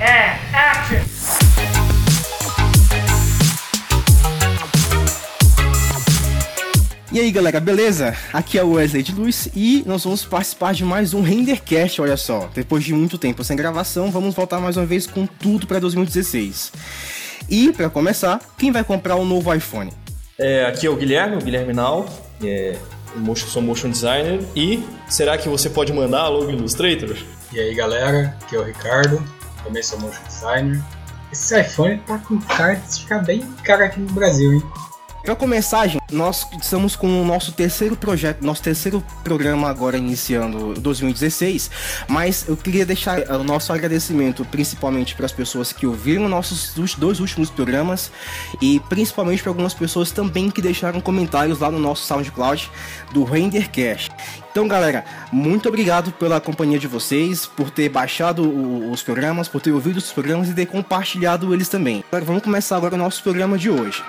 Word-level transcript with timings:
and 0.00 0.38
action! 0.54 1.00
E 7.12 7.18
aí 7.18 7.30
galera, 7.30 7.60
beleza? 7.60 8.16
Aqui 8.32 8.56
é 8.56 8.62
o 8.62 8.72
Wesley 8.74 9.02
de 9.02 9.12
Luz 9.12 9.48
e 9.54 9.82
nós 9.84 10.04
vamos 10.04 10.24
participar 10.24 10.72
de 10.72 10.84
mais 10.84 11.12
um 11.12 11.22
Rendercast, 11.22 12.00
olha 12.00 12.16
só. 12.16 12.48
Depois 12.54 12.84
de 12.84 12.94
muito 12.94 13.18
tempo 13.18 13.42
sem 13.42 13.56
gravação, 13.56 14.10
vamos 14.10 14.34
voltar 14.34 14.60
mais 14.60 14.76
uma 14.76 14.86
vez 14.86 15.06
com 15.06 15.26
tudo 15.26 15.66
para 15.66 15.80
2016. 15.80 16.72
E 17.48 17.72
para 17.72 17.90
começar, 17.90 18.40
quem 18.56 18.70
vai 18.70 18.84
comprar 18.84 19.16
o 19.16 19.22
um 19.22 19.24
novo 19.24 19.52
iPhone? 19.52 19.92
É, 20.38 20.64
aqui 20.64 20.86
é 20.86 20.90
o 20.90 20.96
Guilherme, 20.96 21.36
o 21.36 21.40
Guilherme 21.40 21.72
Nau, 21.72 22.08
é, 22.42 22.76
sou 23.36 23.60
motion 23.60 23.90
designer 23.90 24.40
e 24.54 24.82
será 25.08 25.36
que 25.36 25.48
você 25.48 25.68
pode 25.68 25.92
mandar 25.92 26.28
logo 26.28 26.50
Illustrator? 26.50 27.16
E 27.52 27.58
aí 27.58 27.74
galera, 27.74 28.36
aqui 28.40 28.54
é 28.54 28.58
o 28.58 28.62
Ricardo, 28.62 29.20
também 29.64 29.82
sou 29.82 30.00
motion 30.00 30.22
designer. 30.26 30.82
Esse 31.32 31.60
iPhone 31.60 31.98
tá 31.98 32.18
com 32.18 32.40
cara 32.40 32.74
de 32.74 33.00
ficar 33.00 33.18
bem 33.20 33.40
caro 33.64 33.84
aqui 33.84 34.00
no 34.00 34.12
Brasil, 34.12 34.52
hein? 34.52 34.62
Para 35.22 35.36
começar, 35.36 35.86
gente, 35.86 36.02
nós 36.12 36.46
estamos 36.60 36.96
com 36.96 37.20
o 37.20 37.24
nosso 37.26 37.52
terceiro 37.52 37.94
projeto, 37.94 38.42
nosso 38.42 38.62
terceiro 38.62 39.04
programa 39.22 39.68
agora 39.68 39.98
iniciando 39.98 40.72
2016, 40.80 41.70
mas 42.08 42.48
eu 42.48 42.56
queria 42.56 42.86
deixar 42.86 43.20
o 43.30 43.44
nosso 43.44 43.70
agradecimento 43.70 44.46
principalmente 44.46 45.14
para 45.14 45.26
as 45.26 45.32
pessoas 45.32 45.74
que 45.74 45.86
ouviram 45.86 46.26
nossos 46.26 46.72
dois 46.96 47.20
últimos 47.20 47.50
programas 47.50 48.10
e 48.62 48.80
principalmente 48.88 49.42
para 49.42 49.50
algumas 49.50 49.74
pessoas 49.74 50.10
também 50.10 50.50
que 50.50 50.62
deixaram 50.62 51.02
comentários 51.02 51.58
lá 51.58 51.70
no 51.70 51.78
nosso 51.78 52.06
SoundCloud 52.06 52.70
do 53.12 53.22
Rendercast. 53.22 54.10
Então, 54.50 54.66
galera, 54.66 55.04
muito 55.30 55.68
obrigado 55.68 56.12
pela 56.12 56.40
companhia 56.40 56.78
de 56.78 56.88
vocês, 56.88 57.44
por 57.44 57.70
ter 57.70 57.90
baixado 57.90 58.42
os 58.90 59.02
programas, 59.02 59.48
por 59.48 59.60
ter 59.60 59.70
ouvido 59.70 59.98
os 59.98 60.10
programas 60.10 60.48
e 60.48 60.54
ter 60.54 60.66
compartilhado 60.66 61.52
eles 61.52 61.68
também. 61.68 62.02
Agora, 62.08 62.24
vamos 62.24 62.42
começar 62.42 62.76
agora 62.76 62.94
o 62.94 62.98
nosso 62.98 63.22
programa 63.22 63.58
de 63.58 63.68
hoje. 63.68 64.02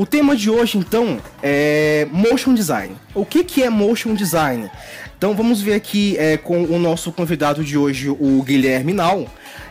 O 0.00 0.06
tema 0.06 0.34
de 0.34 0.48
hoje, 0.48 0.78
então, 0.78 1.20
é 1.42 2.08
motion 2.10 2.54
design. 2.54 2.96
O 3.14 3.22
que, 3.22 3.44
que 3.44 3.62
é 3.62 3.68
motion 3.68 4.14
design? 4.14 4.70
Então 5.18 5.34
vamos 5.34 5.60
ver 5.60 5.74
aqui 5.74 6.16
é, 6.16 6.38
com 6.38 6.64
o 6.64 6.78
nosso 6.78 7.12
convidado 7.12 7.62
de 7.62 7.76
hoje, 7.76 8.08
o 8.08 8.42
Guilherme 8.42 8.94
Nau. 8.94 9.28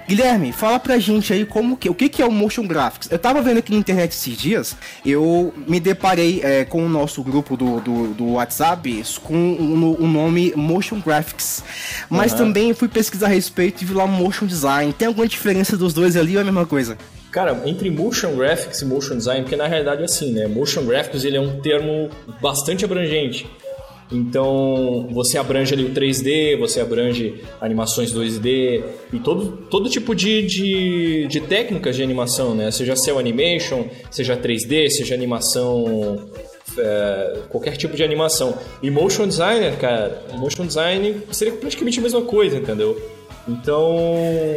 Guilherme, 0.07 0.51
fala 0.51 0.79
pra 0.79 0.99
gente 0.99 1.33
aí 1.33 1.47
como 1.47 1.75
que, 1.75 1.89
o 1.89 1.95
que, 1.95 2.07
que 2.07 2.21
é 2.21 2.27
o 2.27 2.31
motion 2.31 2.67
graphics. 2.67 3.09
Eu 3.09 3.17
tava 3.17 3.41
vendo 3.41 3.57
aqui 3.57 3.71
na 3.71 3.79
internet 3.79 4.11
esses 4.11 4.37
dias, 4.37 4.77
eu 5.03 5.51
me 5.67 5.79
deparei 5.79 6.41
é, 6.43 6.63
com 6.63 6.85
o 6.85 6.89
nosso 6.89 7.23
grupo 7.23 7.57
do, 7.57 7.79
do, 7.79 8.07
do 8.13 8.25
WhatsApp 8.33 9.03
com 9.23 9.33
o, 9.33 10.03
o, 10.03 10.07
nome 10.07 10.53
motion 10.55 10.99
graphics. 10.99 11.63
Mas 12.07 12.33
uhum. 12.33 12.37
também 12.37 12.73
fui 12.75 12.87
pesquisar 12.87 13.25
a 13.25 13.29
respeito 13.29 13.81
e 13.81 13.85
vi 13.85 13.95
lá 13.95 14.05
motion 14.05 14.45
design. 14.45 14.93
Tem 14.93 15.07
alguma 15.07 15.27
diferença 15.27 15.75
dos 15.75 15.91
dois 15.91 16.15
ali 16.15 16.33
ou 16.33 16.39
é 16.39 16.41
a 16.43 16.45
mesma 16.45 16.67
coisa? 16.67 16.99
Cara, 17.31 17.61
entre 17.65 17.89
motion 17.89 18.35
graphics 18.35 18.81
e 18.81 18.85
motion 18.85 19.15
design, 19.15 19.41
porque 19.43 19.55
na 19.55 19.67
realidade 19.67 20.01
é 20.01 20.05
assim, 20.05 20.31
né? 20.31 20.47
Motion 20.47 20.83
graphics 20.85 21.23
ele 21.23 21.37
é 21.37 21.41
um 21.41 21.59
termo 21.61 22.09
bastante 22.41 22.83
abrangente. 22.83 23.47
Então, 24.11 25.07
você 25.11 25.37
abrange 25.37 25.73
ali 25.73 25.83
o 25.83 25.91
3D, 25.91 26.57
você 26.57 26.81
abrange 26.81 27.43
animações 27.61 28.11
2D 28.11 28.83
e 29.13 29.19
todo, 29.19 29.67
todo 29.69 29.87
tipo 29.87 30.15
de, 30.15 30.41
de, 30.47 31.27
de 31.27 31.41
técnicas 31.41 31.95
de 31.95 32.01
animação, 32.01 32.55
né? 32.55 32.71
Seja 32.71 32.95
cel 32.95 33.19
animation, 33.19 33.85
seja 34.09 34.35
3D, 34.35 34.89
seja 34.89 35.13
animação 35.13 36.27
é, 36.75 37.41
qualquer 37.49 37.77
tipo 37.77 37.95
de 37.95 38.03
animação. 38.03 38.57
E 38.81 38.89
motion 38.89 39.27
designer, 39.27 39.77
cara, 39.77 40.23
motion 40.33 40.65
design 40.65 41.21
seria 41.31 41.53
praticamente 41.53 41.99
a 41.99 42.01
mesma 42.01 42.21
coisa, 42.23 42.57
entendeu? 42.57 42.99
Então. 43.47 43.95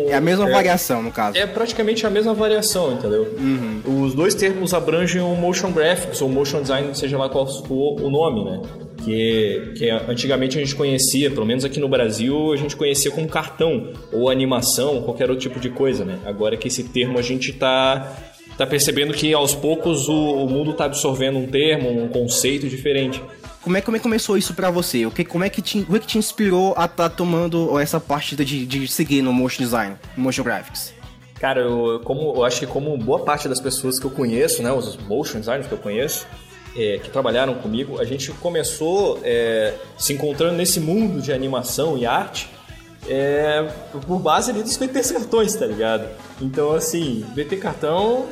É 0.09 0.15
a 0.15 0.21
mesma 0.21 0.49
é, 0.49 0.53
variação, 0.53 1.03
no 1.03 1.11
caso. 1.11 1.37
É 1.39 1.47
praticamente 1.47 2.07
a 2.07 2.11
mesma 2.11 2.35
variação, 2.35 2.93
entendeu? 2.93 3.35
Uhum. 3.39 4.05
Os 4.05 4.15
dois 4.15 4.35
termos 4.35 4.75
abrangem 4.75 5.21
o 5.21 5.35
motion 5.35 5.73
graphics 5.73 6.21
ou 6.21 6.29
motion 6.29 6.63
design, 6.63 6.95
seja 6.95 7.17
lá 7.17 7.29
qual 7.29 7.47
for 7.47 8.01
o 8.01 8.11
nome, 8.11 8.45
né? 8.45 8.61
Que, 9.05 9.73
que 9.77 9.91
antigamente 9.91 10.57
a 10.59 10.61
gente 10.61 10.77
conhecia, 10.77 11.31
pelo 11.31 11.45
menos 11.45 11.65
aqui 11.65 11.81
no 11.81 11.89
Brasil, 11.89 12.53
a 12.53 12.57
gente 12.57 12.77
conhecia 12.77 13.11
como 13.11 13.27
cartão 13.29 13.93
ou 14.13 14.31
animação, 14.31 15.03
qualquer 15.03 15.29
outro 15.29 15.43
tipo 15.43 15.59
de 15.59 15.71
coisa, 15.71 16.05
né? 16.05 16.19
Agora 16.25 16.57
que 16.57 16.69
esse 16.69 16.85
termo 16.85 17.19
a 17.19 17.23
gente 17.23 17.53
tá, 17.53 18.17
tá 18.57 18.65
percebendo 18.65 19.13
que 19.13 19.33
aos 19.33 19.55
poucos 19.55 20.09
o, 20.09 20.15
o 20.15 20.49
mundo 20.49 20.73
tá 20.73 20.85
absorvendo 20.85 21.39
um 21.39 21.47
termo, 21.47 21.91
um 22.05 22.09
conceito 22.09 22.69
diferente. 22.69 23.21
Como 23.63 23.77
é, 23.77 23.81
como 23.81 23.97
é 23.97 24.01
que 24.01 24.03
começou 24.03 24.37
isso 24.37 24.55
para 24.55 24.71
você? 24.71 25.07
O 25.07 25.11
que, 25.11 25.25
como, 25.25 25.45
é 25.45 25.49
que 25.49 25.63
te, 25.63 25.87
é 25.89 25.99
que 25.99 26.07
te 26.07 26.19
inspirou 26.19 26.75
a 26.77 26.87
estar 26.87 27.09
tá 27.09 27.11
tomando 27.11 27.79
essa 27.79 28.01
partida 28.01 28.45
de, 28.45 28.67
de 28.67 28.89
seguir 28.89 29.23
no 29.23 29.33
motion 29.33 29.63
design, 29.63 29.97
motion 30.17 30.43
graphics? 30.43 30.93
Cara, 31.39 31.61
eu, 31.61 32.01
como, 32.05 32.35
eu 32.35 32.45
acho 32.45 32.59
que 32.59 32.67
como 32.67 32.97
boa 32.99 33.21
parte 33.21 33.49
das 33.49 33.61
pessoas 33.61 34.01
que 34.01 34.05
eu 34.05 34.11
conheço, 34.11 34.63
né, 34.63 34.73
os 34.73 34.97
motion 34.97 35.39
designers 35.39 35.69
que 35.69 35.73
eu 35.73 35.79
conheço, 35.79 36.27
é, 36.77 36.99
que 36.99 37.09
trabalharam 37.11 37.55
comigo, 37.55 38.01
a 38.01 38.05
gente 38.05 38.33
começou 38.33 39.21
é, 39.23 39.75
se 39.97 40.13
encontrando 40.13 40.57
nesse 40.57 40.81
mundo 40.81 41.23
de 41.23 41.33
animação 41.33 41.97
e 41.97 42.05
arte 42.05 42.49
é, 43.09 43.69
por 44.07 44.19
base 44.19 44.51
ali 44.51 44.63
dos 44.63 44.77
VT 44.77 45.13
cartões, 45.13 45.55
tá 45.55 45.67
ligado? 45.67 46.09
Então, 46.41 46.73
assim, 46.73 47.25
VT 47.35 47.57
cartão, 47.59 48.27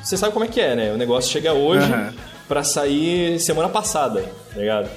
você 0.00 0.16
sabe 0.16 0.32
como 0.32 0.44
é 0.44 0.48
que 0.48 0.60
é, 0.60 0.76
né? 0.76 0.92
O 0.92 0.96
negócio 0.96 1.32
chega 1.32 1.52
hoje, 1.52 1.90
uhum 1.92 2.27
para 2.48 2.64
sair 2.64 3.38
semana 3.38 3.68
passada, 3.68 4.24
tá 4.52 4.58
ligado? 4.58 4.88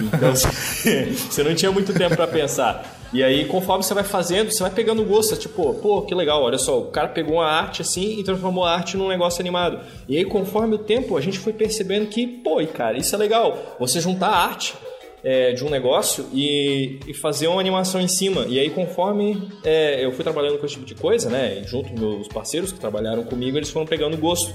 Então 0.00 0.32
você 0.34 1.42
não 1.42 1.54
tinha 1.54 1.72
muito 1.72 1.92
tempo 1.92 2.16
para 2.16 2.26
pensar. 2.26 3.00
E 3.12 3.22
aí, 3.22 3.44
conforme 3.44 3.84
você 3.84 3.92
vai 3.92 4.04
fazendo, 4.04 4.50
você 4.50 4.62
vai 4.62 4.72
pegando 4.72 5.04
gosto. 5.04 5.36
Tipo, 5.36 5.74
pô, 5.74 6.00
que 6.02 6.14
legal, 6.14 6.42
olha 6.42 6.56
só, 6.56 6.78
o 6.78 6.86
cara 6.86 7.08
pegou 7.08 7.34
uma 7.34 7.46
arte 7.46 7.82
assim 7.82 8.18
e 8.18 8.24
transformou 8.24 8.64
a 8.64 8.72
arte 8.72 8.96
num 8.96 9.08
negócio 9.08 9.40
animado. 9.40 9.80
E 10.08 10.16
aí, 10.16 10.24
conforme 10.24 10.76
o 10.76 10.78
tempo, 10.78 11.16
a 11.16 11.20
gente 11.20 11.38
foi 11.38 11.52
percebendo 11.52 12.06
que, 12.06 12.26
pô, 12.26 12.64
cara, 12.66 12.96
isso 12.96 13.14
é 13.14 13.18
legal. 13.18 13.76
Você 13.78 14.00
juntar 14.00 14.28
a 14.28 14.36
arte 14.36 14.74
é, 15.22 15.52
de 15.52 15.62
um 15.62 15.68
negócio 15.68 16.26
e, 16.32 16.98
e, 17.06 17.12
fazer 17.12 17.48
uma 17.48 17.60
animação 17.60 18.00
em 18.00 18.08
cima. 18.08 18.46
E 18.48 18.58
aí, 18.58 18.70
conforme 18.70 19.46
é, 19.62 20.02
eu 20.02 20.10
fui 20.12 20.24
trabalhando 20.24 20.58
com 20.58 20.64
esse 20.64 20.74
tipo 20.74 20.86
de 20.86 20.94
coisa, 20.94 21.28
né, 21.28 21.62
junto 21.66 21.90
com 21.90 22.00
meus 22.00 22.28
parceiros 22.28 22.72
que 22.72 22.80
trabalharam 22.80 23.22
comigo, 23.24 23.58
eles 23.58 23.70
foram 23.70 23.86
pegando 23.86 24.16
gosto. 24.16 24.54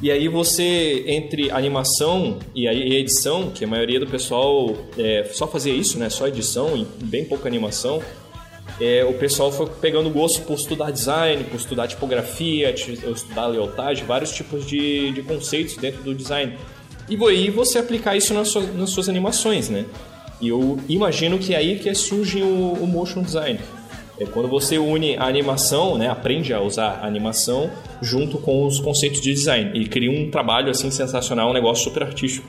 E 0.00 0.12
aí 0.12 0.28
você, 0.28 1.04
entre 1.08 1.50
animação 1.50 2.38
e 2.54 2.68
edição, 2.68 3.50
que 3.50 3.64
a 3.64 3.68
maioria 3.68 3.98
do 3.98 4.06
pessoal 4.06 4.76
é, 4.96 5.28
só 5.32 5.46
fazia 5.48 5.72
isso, 5.72 5.98
né? 5.98 6.08
Só 6.08 6.28
edição 6.28 6.76
e 6.76 6.86
bem 7.04 7.24
pouca 7.24 7.48
animação. 7.48 8.00
É, 8.80 9.04
o 9.04 9.14
pessoal 9.14 9.50
foi 9.50 9.66
pegando 9.80 10.08
gosto 10.08 10.42
por 10.42 10.54
estudar 10.54 10.92
design, 10.92 11.42
por 11.44 11.56
estudar 11.56 11.88
tipografia, 11.88 12.72
estudar 12.72 13.48
lealtade, 13.48 14.04
vários 14.04 14.30
tipos 14.30 14.64
de, 14.64 15.10
de 15.10 15.22
conceitos 15.22 15.76
dentro 15.76 16.02
do 16.04 16.14
design. 16.14 16.56
E 17.08 17.16
aí 17.24 17.50
você 17.50 17.78
aplicar 17.78 18.16
isso 18.16 18.32
nas 18.34 18.48
suas, 18.48 18.72
nas 18.76 18.90
suas 18.90 19.08
animações, 19.08 19.68
né? 19.68 19.84
E 20.40 20.48
eu 20.48 20.78
imagino 20.88 21.38
que 21.38 21.54
é 21.54 21.56
aí 21.56 21.78
que 21.78 21.92
surge 21.92 22.40
o, 22.40 22.74
o 22.74 22.86
motion 22.86 23.22
design. 23.22 23.58
É 24.20 24.26
quando 24.26 24.48
você 24.48 24.78
une 24.78 25.16
a 25.16 25.26
animação, 25.26 25.96
né, 25.96 26.08
aprende 26.08 26.52
a 26.52 26.60
usar 26.60 27.00
a 27.02 27.06
animação 27.06 27.70
junto 28.02 28.38
com 28.38 28.66
os 28.66 28.80
conceitos 28.80 29.20
de 29.20 29.32
design 29.32 29.70
e 29.78 29.86
cria 29.86 30.10
um 30.10 30.28
trabalho 30.28 30.70
assim 30.70 30.90
sensacional, 30.90 31.50
um 31.50 31.52
negócio 31.52 31.84
super 31.84 32.02
artístico. 32.02 32.46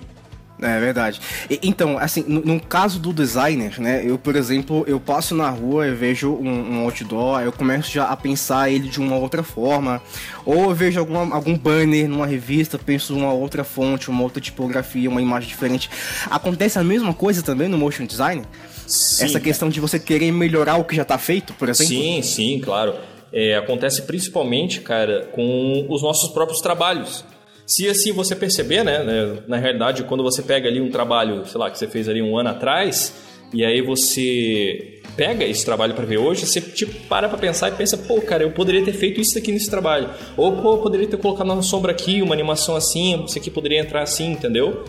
É 0.61 0.79
verdade. 0.79 1.21
E, 1.49 1.59
então, 1.63 1.97
assim, 1.97 2.23
no, 2.27 2.41
no, 2.41 2.59
caso 2.59 2.99
do 2.99 3.13
designer, 3.13 3.79
né? 3.79 4.03
Eu, 4.05 4.17
por 4.17 4.35
exemplo, 4.35 4.83
eu 4.87 4.99
passo 4.99 5.33
na 5.33 5.49
rua, 5.49 5.87
eu 5.87 5.95
vejo 5.95 6.33
um, 6.33 6.49
um, 6.49 6.79
outdoor, 6.81 7.41
eu 7.41 7.51
começo 7.51 7.91
já 7.91 8.05
a 8.05 8.17
pensar 8.17 8.69
ele 8.69 8.89
de 8.89 8.99
uma 8.99 9.15
outra 9.15 9.41
forma. 9.41 10.01
Ou 10.45 10.65
eu 10.65 10.75
vejo 10.75 10.99
alguma, 10.99 11.33
algum 11.33 11.57
banner 11.57 12.09
numa 12.09 12.25
revista, 12.25 12.77
penso 12.77 13.15
uma 13.15 13.31
outra 13.31 13.63
fonte, 13.63 14.09
uma 14.09 14.21
outra 14.21 14.41
tipografia, 14.41 15.09
uma 15.09 15.21
imagem 15.21 15.47
diferente. 15.47 15.89
Acontece 16.29 16.77
a 16.77 16.83
mesma 16.83 17.13
coisa 17.13 17.41
também 17.41 17.69
no 17.69 17.77
motion 17.77 18.05
design? 18.05 18.43
Sim. 18.85 19.25
Essa 19.25 19.39
questão 19.39 19.69
de 19.69 19.79
você 19.79 19.97
querer 19.97 20.31
melhorar 20.31 20.75
o 20.75 20.83
que 20.83 20.95
já 20.95 21.03
está 21.03 21.17
feito, 21.17 21.53
por 21.53 21.69
exemplo? 21.69 21.93
Sim, 21.93 22.21
sim, 22.21 22.59
claro. 22.59 22.95
É, 23.31 23.55
acontece 23.55 24.01
principalmente, 24.01 24.81
cara, 24.81 25.29
com 25.31 25.85
os 25.87 26.01
nossos 26.01 26.31
próprios 26.31 26.59
trabalhos. 26.59 27.23
Se 27.69 27.87
assim 27.87 28.11
você 28.11 28.35
perceber, 28.35 28.83
né, 28.83 29.03
né, 29.03 29.43
na 29.47 29.57
realidade, 29.57 30.01
quando 30.01 30.23
você 30.23 30.41
pega 30.41 30.67
ali 30.67 30.81
um 30.81 30.89
trabalho, 30.89 31.45
sei 31.45 31.59
lá, 31.59 31.69
que 31.69 31.77
você 31.77 31.85
fez 31.85 32.09
ali 32.09 32.19
um 32.19 32.35
ano 32.35 32.49
atrás, 32.49 33.13
e 33.53 33.63
aí 33.63 33.79
você 33.79 34.99
pega 35.15 35.45
esse 35.45 35.63
trabalho 35.63 35.93
para 35.93 36.03
ver 36.03 36.17
hoje, 36.17 36.47
você 36.47 36.59
tipo, 36.59 36.99
para 37.07 37.29
para 37.29 37.37
pensar 37.37 37.69
e 37.69 37.73
pensa, 37.73 37.95
pô, 37.95 38.19
cara, 38.21 38.41
eu 38.41 38.49
poderia 38.49 38.83
ter 38.83 38.93
feito 38.93 39.21
isso 39.21 39.37
aqui 39.37 39.51
nesse 39.51 39.69
trabalho. 39.69 40.09
Ou, 40.35 40.53
pô, 40.53 40.73
eu 40.73 40.77
poderia 40.79 41.05
ter 41.05 41.17
colocado 41.17 41.45
uma 41.51 41.61
sombra 41.61 41.91
aqui, 41.91 42.23
uma 42.23 42.33
animação 42.33 42.75
assim, 42.75 43.23
isso 43.23 43.37
aqui 43.37 43.51
poderia 43.51 43.79
entrar 43.79 44.01
assim, 44.01 44.31
entendeu? 44.31 44.83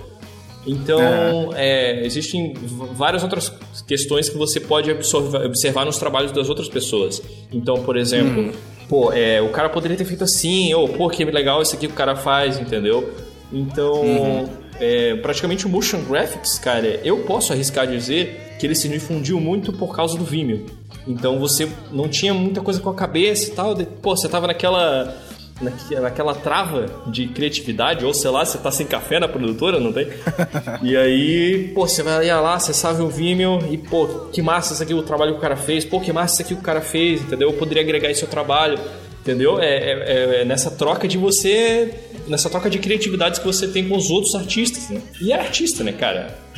Então, 0.67 1.53
é. 1.55 2.01
É, 2.01 2.07
existem 2.07 2.55
várias 2.95 3.23
outras 3.23 3.53
questões 3.87 4.31
que 4.31 4.39
você 4.39 4.59
pode 4.59 4.91
observar 4.91 5.85
nos 5.85 5.99
trabalhos 5.99 6.33
das 6.33 6.49
outras 6.49 6.69
pessoas. 6.71 7.21
Então, 7.53 7.83
por 7.83 7.99
exemplo, 7.99 8.45
hum. 8.45 8.53
Pô, 8.91 9.13
é, 9.13 9.41
o 9.41 9.51
cara 9.51 9.69
poderia 9.69 9.97
ter 9.97 10.05
feito 10.05 10.25
assim, 10.25 10.75
ou 10.75 10.89
pô, 10.89 11.09
que 11.09 11.25
legal 11.25 11.63
isso 11.63 11.77
aqui 11.77 11.87
que 11.87 11.93
o 11.93 11.97
cara 11.97 12.17
faz, 12.17 12.59
entendeu? 12.59 13.15
Então, 13.53 14.03
uhum. 14.03 14.49
é, 14.81 15.15
praticamente 15.15 15.65
o 15.65 15.69
motion 15.69 16.03
graphics, 16.03 16.59
cara, 16.59 17.01
eu 17.05 17.19
posso 17.19 17.53
arriscar 17.53 17.87
dizer 17.87 18.57
que 18.59 18.67
ele 18.67 18.75
se 18.75 18.89
difundiu 18.89 19.41
muito 19.41 19.73
por 19.73 19.95
causa 19.95 20.19
do 20.19 20.25
Vimeo. 20.25 20.67
Então 21.07 21.39
você 21.39 21.71
não 21.93 22.09
tinha 22.09 22.35
muita 22.35 22.61
coisa 22.61 22.81
com 22.81 22.91
a 22.91 22.95
cabeça 22.95 23.49
e 23.49 23.55
tal. 23.55 23.77
Pô, 24.03 24.17
você 24.17 24.29
tava 24.29 24.49
naquela 24.49 25.17
naquela 25.61 26.35
trava 26.35 26.87
de 27.07 27.27
criatividade, 27.27 28.05
ou 28.05 28.15
sei 28.15 28.31
lá, 28.31 28.45
você 28.45 28.59
tá 28.59 28.71
sem 28.71 28.87
café 28.87 29.21
na 29.21 29.29
produtora, 29.29 29.79
não 29.79 29.93
tem? 29.93 30.09
e 30.83 30.97
aí, 30.97 31.71
pô, 31.75 31.87
você 31.87 32.03
vai 32.03 32.27
lá, 32.27 32.59
você 32.59 32.73
sabe 32.73 33.03
o 33.03 33.09
Vimeo 33.09 33.59
e, 33.71 33.77
pô, 33.77 34.07
que 34.33 34.41
massa 34.41 34.73
isso 34.73 34.83
aqui 34.83 34.95
o 34.95 35.03
trabalho 35.03 35.33
que 35.33 35.39
o 35.39 35.41
cara 35.41 35.57
fez, 35.57 35.85
pô, 35.85 36.01
que 36.01 36.13
massa 36.13 36.35
isso 36.35 36.43
aqui 36.43 36.55
o 36.55 36.63
cara 36.63 36.81
fez, 36.81 37.21
entendeu? 37.23 37.51
Eu 37.51 37.55
poderia 37.55 37.83
agregar 37.83 38.11
isso 38.11 38.25
ao 38.25 38.31
trabalho, 38.31 38.79
entendeu? 39.21 39.61
É, 39.61 39.77
é, 39.77 40.41
é 40.41 40.45
nessa 40.45 40.71
troca 40.71 41.07
de 41.07 41.19
você, 41.19 41.95
nessa 42.27 42.49
troca 42.49 42.71
de 42.71 42.79
criatividades 42.79 43.39
que 43.39 43.47
você 43.47 43.69
tem 43.69 43.89
com 43.89 43.97
os 43.97 44.11
outros 44.11 44.35
artistas, 44.35 44.89
né? 44.89 45.03
E 45.21 45.33
é 45.33 45.39
artista, 45.39 45.85
né, 45.85 45.93
cara? 45.93 46.50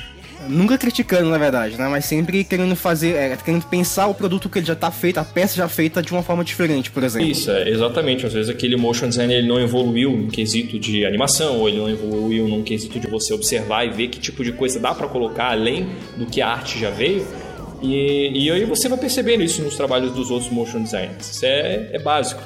Nunca 0.48 0.76
criticando, 0.78 1.28
na 1.30 1.38
verdade, 1.38 1.76
né? 1.76 1.88
Mas 1.88 2.04
sempre 2.04 2.44
querendo 2.44 2.74
fazer, 2.74 3.14
é, 3.14 3.36
querendo 3.36 3.64
pensar 3.66 4.06
o 4.06 4.14
produto 4.14 4.48
que 4.48 4.58
ele 4.58 4.66
já 4.66 4.74
tá 4.74 4.90
feito, 4.90 5.18
a 5.18 5.24
peça 5.24 5.54
já 5.56 5.68
feita 5.68 6.02
de 6.02 6.12
uma 6.12 6.22
forma 6.22 6.44
diferente, 6.44 6.90
por 6.90 7.02
exemplo. 7.02 7.28
Isso, 7.28 7.50
é, 7.50 7.68
exatamente. 7.68 8.26
Às 8.26 8.32
vezes 8.32 8.50
aquele 8.50 8.76
motion 8.76 9.08
design 9.08 9.32
ele 9.32 9.46
não 9.46 9.60
evoluiu 9.60 10.12
no 10.12 10.28
quesito 10.28 10.78
de 10.78 11.04
animação, 11.04 11.58
ou 11.58 11.68
ele 11.68 11.78
não 11.78 11.88
evoluiu 11.88 12.48
num 12.48 12.62
quesito 12.62 12.98
de 12.98 13.06
você 13.08 13.32
observar 13.32 13.86
e 13.86 13.90
ver 13.90 14.08
que 14.08 14.18
tipo 14.18 14.42
de 14.44 14.52
coisa 14.52 14.78
dá 14.78 14.94
para 14.94 15.06
colocar 15.08 15.50
além 15.50 15.88
do 16.16 16.26
que 16.26 16.40
a 16.40 16.48
arte 16.48 16.78
já 16.78 16.90
veio. 16.90 17.26
E, 17.82 18.44
e 18.44 18.50
aí 18.50 18.64
você 18.64 18.88
vai 18.88 18.98
percebendo 18.98 19.42
isso 19.42 19.60
nos 19.62 19.76
trabalhos 19.76 20.12
dos 20.12 20.30
outros 20.30 20.50
motion 20.50 20.82
designers. 20.82 21.30
Isso 21.30 21.44
é, 21.44 21.90
é 21.92 21.98
básico. 21.98 22.42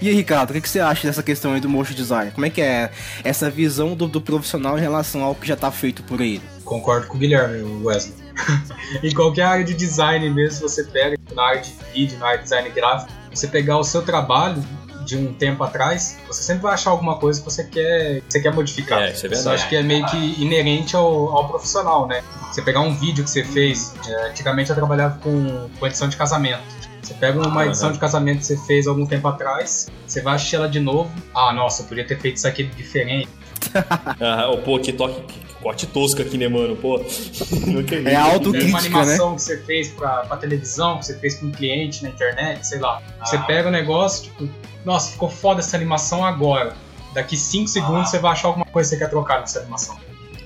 E 0.00 0.08
aí, 0.08 0.14
Ricardo, 0.14 0.50
o 0.50 0.60
que, 0.60 0.66
você 0.66 0.80
acha 0.80 1.06
dessa 1.06 1.22
questão 1.22 1.52
aí 1.52 1.60
do 1.60 1.68
motion 1.68 1.92
design? 1.92 2.30
Como 2.30 2.46
é 2.46 2.50
que 2.50 2.62
é 2.62 2.90
essa 3.22 3.50
visão 3.50 3.94
do, 3.94 4.06
do 4.08 4.18
profissional 4.18 4.78
em 4.78 4.80
relação 4.80 5.22
ao 5.22 5.34
que 5.34 5.46
já 5.46 5.52
está 5.52 5.70
feito 5.70 6.02
por 6.02 6.22
aí? 6.22 6.40
Concordo 6.70 7.08
com 7.08 7.16
o 7.16 7.18
Guilherme, 7.18 7.84
Wesley. 7.84 8.14
em 9.02 9.12
qualquer 9.12 9.42
área 9.42 9.64
de 9.64 9.74
design 9.74 10.30
mesmo, 10.30 10.68
você 10.68 10.84
pega 10.84 11.18
na 11.34 11.42
área 11.42 11.60
de 11.62 11.72
vídeo, 11.92 12.16
na 12.20 12.26
área 12.26 12.38
de 12.38 12.44
design 12.44 12.70
gráfico, 12.70 13.10
você 13.28 13.48
pegar 13.48 13.76
o 13.76 13.82
seu 13.82 14.02
trabalho 14.02 14.62
de 15.04 15.16
um 15.16 15.34
tempo 15.34 15.64
atrás, 15.64 16.16
você 16.28 16.44
sempre 16.44 16.62
vai 16.62 16.74
achar 16.74 16.90
alguma 16.90 17.16
coisa 17.16 17.40
que 17.40 17.44
você 17.44 17.64
quer, 17.64 18.20
que 18.20 18.32
você 18.32 18.40
quer 18.40 18.54
modificar. 18.54 19.02
É, 19.02 19.10
isso 19.10 19.26
é 19.26 19.28
verdade. 19.28 19.40
Isso 19.40 19.48
acho 19.48 19.68
que 19.68 19.74
é 19.74 19.82
meio 19.82 20.06
que 20.06 20.40
inerente 20.40 20.94
ao, 20.94 21.36
ao 21.36 21.48
profissional, 21.48 22.06
né? 22.06 22.22
Você 22.52 22.62
pegar 22.62 22.82
um 22.82 22.94
vídeo 22.94 23.24
que 23.24 23.30
você 23.30 23.42
fez, 23.42 23.92
é, 24.06 24.28
antigamente 24.28 24.70
eu 24.70 24.76
trabalhava 24.76 25.18
com, 25.18 25.68
com 25.76 25.86
edição 25.88 26.08
de 26.08 26.16
casamento. 26.16 26.62
Você 27.02 27.14
pega 27.14 27.48
uma 27.48 27.66
edição 27.66 27.90
de 27.90 27.98
casamento 27.98 28.38
que 28.38 28.46
você 28.46 28.56
fez 28.58 28.86
algum 28.86 29.06
tempo 29.06 29.26
atrás, 29.26 29.88
você 30.06 30.20
vai 30.20 30.36
assistir 30.36 30.54
ela 30.54 30.68
de 30.68 30.78
novo. 30.78 31.10
Ah, 31.34 31.52
nossa, 31.52 31.82
eu 31.82 31.86
podia 31.86 32.06
ter 32.06 32.16
feito 32.20 32.36
isso 32.36 32.46
aqui 32.46 32.62
diferente. 32.62 33.28
ah, 34.20 34.56
pô, 34.64 34.78
que 34.78 34.92
toque, 34.92 35.20
que 35.22 35.49
corte 35.62 35.86
tosco 35.86 36.20
aqui, 36.22 36.36
né, 36.36 36.48
mano? 36.48 36.76
Pô, 36.76 36.98
não 37.66 37.80
acredito. 37.80 38.08
É 38.08 38.16
autocrítica, 38.16 38.70
uma 38.70 38.78
animação 38.78 39.30
né? 39.30 39.36
que 39.36 39.42
você 39.42 39.58
fez 39.58 39.88
pra, 39.90 40.24
pra 40.24 40.36
televisão, 40.36 40.98
que 40.98 41.06
você 41.06 41.18
fez 41.18 41.36
com 41.36 41.46
um 41.46 41.50
cliente 41.52 42.02
na 42.02 42.10
internet, 42.10 42.66
sei 42.66 42.78
lá. 42.78 43.02
Ah. 43.20 43.26
Você 43.26 43.38
pega 43.38 43.68
o 43.68 43.72
negócio, 43.72 44.24
tipo, 44.24 44.48
nossa, 44.84 45.12
ficou 45.12 45.28
foda 45.28 45.60
essa 45.60 45.76
animação 45.76 46.24
agora. 46.24 46.74
Daqui 47.14 47.36
5 47.36 47.68
segundos 47.68 48.02
ah. 48.02 48.06
você 48.06 48.18
vai 48.18 48.32
achar 48.32 48.48
alguma 48.48 48.66
coisa 48.66 48.88
que 48.90 48.96
você 48.96 49.04
quer 49.04 49.10
trocar 49.10 49.40
nessa 49.40 49.60
animação. 49.60 49.96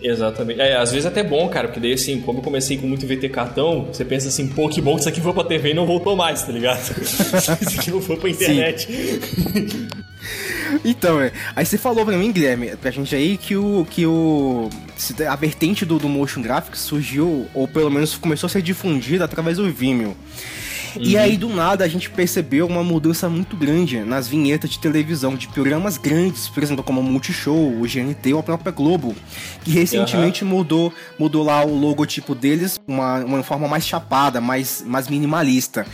Exatamente. 0.02 0.61
É, 0.61 0.76
às 0.76 0.90
vezes 0.90 1.06
é 1.06 1.08
até 1.08 1.22
bom, 1.22 1.49
cara, 1.49 1.69
porque 1.69 1.81
daí 1.81 1.94
assim, 1.94 2.20
como 2.20 2.40
eu 2.40 2.43
comecei 2.43 2.76
com 2.76 2.87
muito 2.87 3.06
VT 3.06 3.31
cartão, 3.31 3.87
você 3.90 4.05
pensa 4.05 4.28
assim, 4.28 4.46
pô, 4.49 4.69
que 4.69 4.81
bom 4.81 4.94
que 4.94 5.00
isso 5.00 5.08
aqui 5.08 5.20
foi 5.20 5.32
pra 5.32 5.44
TV 5.44 5.70
e 5.70 5.75
não 5.75 5.87
voltou 5.87 6.14
mais, 6.14 6.43
tá 6.43 6.52
ligado? 6.52 6.81
isso 7.00 7.81
aqui 7.81 7.90
não 7.90 8.02
foi 8.02 8.16
pra 8.16 8.28
internet. 8.28 8.87
então, 10.84 11.20
é. 11.20 11.32
Aí 11.55 11.64
você 11.64 11.78
falou 11.78 12.05
pra 12.05 12.16
mim, 12.16 12.32
Guilherme, 12.32 12.76
pra 12.76 12.90
gente 12.90 13.14
aí, 13.14 13.37
que 13.37 13.56
o. 13.56 13.87
que 13.88 14.06
o. 14.06 14.69
A 15.28 15.37
vertente 15.37 15.84
do, 15.84 15.99
do 15.99 16.08
motion 16.08 16.40
graphics 16.40 16.81
surgiu, 16.81 17.49
ou 17.52 17.66
pelo 17.66 17.90
menos 17.90 18.16
começou 18.16 18.46
a 18.46 18.50
ser 18.50 18.62
difundida 18.62 19.25
através 19.25 19.56
do 19.56 19.70
Vimeo. 19.70 20.16
E 20.99 21.16
uhum. 21.16 21.22
aí, 21.22 21.37
do 21.37 21.49
nada, 21.49 21.84
a 21.84 21.88
gente 21.88 22.08
percebeu 22.08 22.66
uma 22.66 22.84
mudança 22.84 23.28
muito 23.28 23.56
grande 23.56 24.00
nas 24.00 24.28
vinhetas 24.28 24.70
de 24.70 24.78
televisão, 24.78 25.34
de 25.34 25.49
programas 25.49 25.99
grandes, 25.99 26.49
por 26.49 26.62
exemplo, 26.62 26.84
como 26.84 27.00
o 27.00 27.05
Multishow, 27.05 27.81
o 27.81 27.82
GNT 27.82 28.32
ou 28.32 28.40
a 28.40 28.43
própria 28.43 28.70
Globo, 28.70 29.14
que 29.64 29.72
recentemente 29.72 30.44
uhum. 30.44 30.50
mudou, 30.50 30.93
mudou 31.19 31.44
lá 31.44 31.64
o 31.64 31.76
logotipo 31.76 32.34
deles, 32.34 32.81
uma, 32.87 33.25
uma 33.25 33.43
forma 33.43 33.66
mais 33.66 33.87
chapada, 33.87 34.40
mais, 34.40 34.84
mais 34.87 35.08
minimalista. 35.08 35.87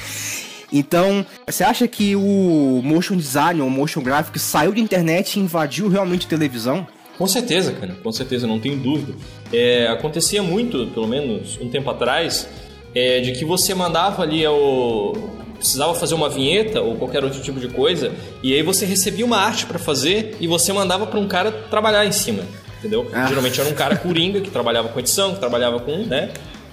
Então, 0.73 1.25
você 1.47 1.65
acha 1.65 1.87
que 1.89 2.15
o 2.15 2.81
motion 2.83 3.17
design 3.17 3.61
ou 3.61 3.69
motion 3.71 4.03
graphics 4.03 4.43
saiu 4.43 4.73
da 4.73 4.81
internet 4.81 5.37
e 5.37 5.41
invadiu 5.41 5.89
realmente 5.89 6.27
a 6.27 6.29
televisão? 6.29 6.87
Com 7.19 7.27
certeza, 7.27 7.73
cara, 7.73 7.95
com 8.03 8.13
certeza, 8.13 8.47
não 8.47 8.59
tenho 8.59 8.77
dúvida. 8.77 9.13
É, 9.53 9.89
acontecia 9.89 10.43
muito, 10.43 10.87
pelo 10.95 11.07
menos 11.07 11.59
um 11.61 11.69
tempo 11.69 11.91
atrás, 11.91 12.49
é, 12.95 13.21
de 13.21 13.33
que 13.33 13.45
você 13.45 13.75
mandava 13.75 14.23
ali 14.23 14.47
o 14.47 15.13
precisava 15.61 15.95
fazer 15.95 16.15
uma 16.15 16.31
vinheta 16.31 16.81
ou 16.81 16.97
qualquer 16.97 17.23
outro 17.23 17.39
tipo 17.43 17.61
de 17.61 17.69
coisa 17.69 18.11
e 18.43 18.55
aí 18.55 18.63
você 18.63 18.87
recebia 18.87 19.27
uma 19.27 19.37
arte 19.37 19.67
para 19.67 19.79
fazer 19.79 20.35
e 20.41 20.47
você 20.47 20.73
mandava 20.73 21.07
para 21.07 21.21
um 21.21 21.29
cara 21.29 21.53
trabalhar 21.53 22.07
em 22.07 22.13
cima, 22.13 22.43
entendeu? 22.79 23.07
Ah. 23.13 23.27
Geralmente 23.27 23.61
era 23.61 23.69
um 23.69 23.75
cara 23.75 23.95
coringa 24.01 24.41
que 24.41 24.51
trabalhava 24.51 24.89
com 24.89 24.99
edição, 24.99 25.35
que 25.35 25.39
trabalhava 25.39 25.79
com, 25.79 25.99
né? 25.99 26.31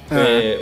Ah. 0.09 0.19
É, 0.19 0.59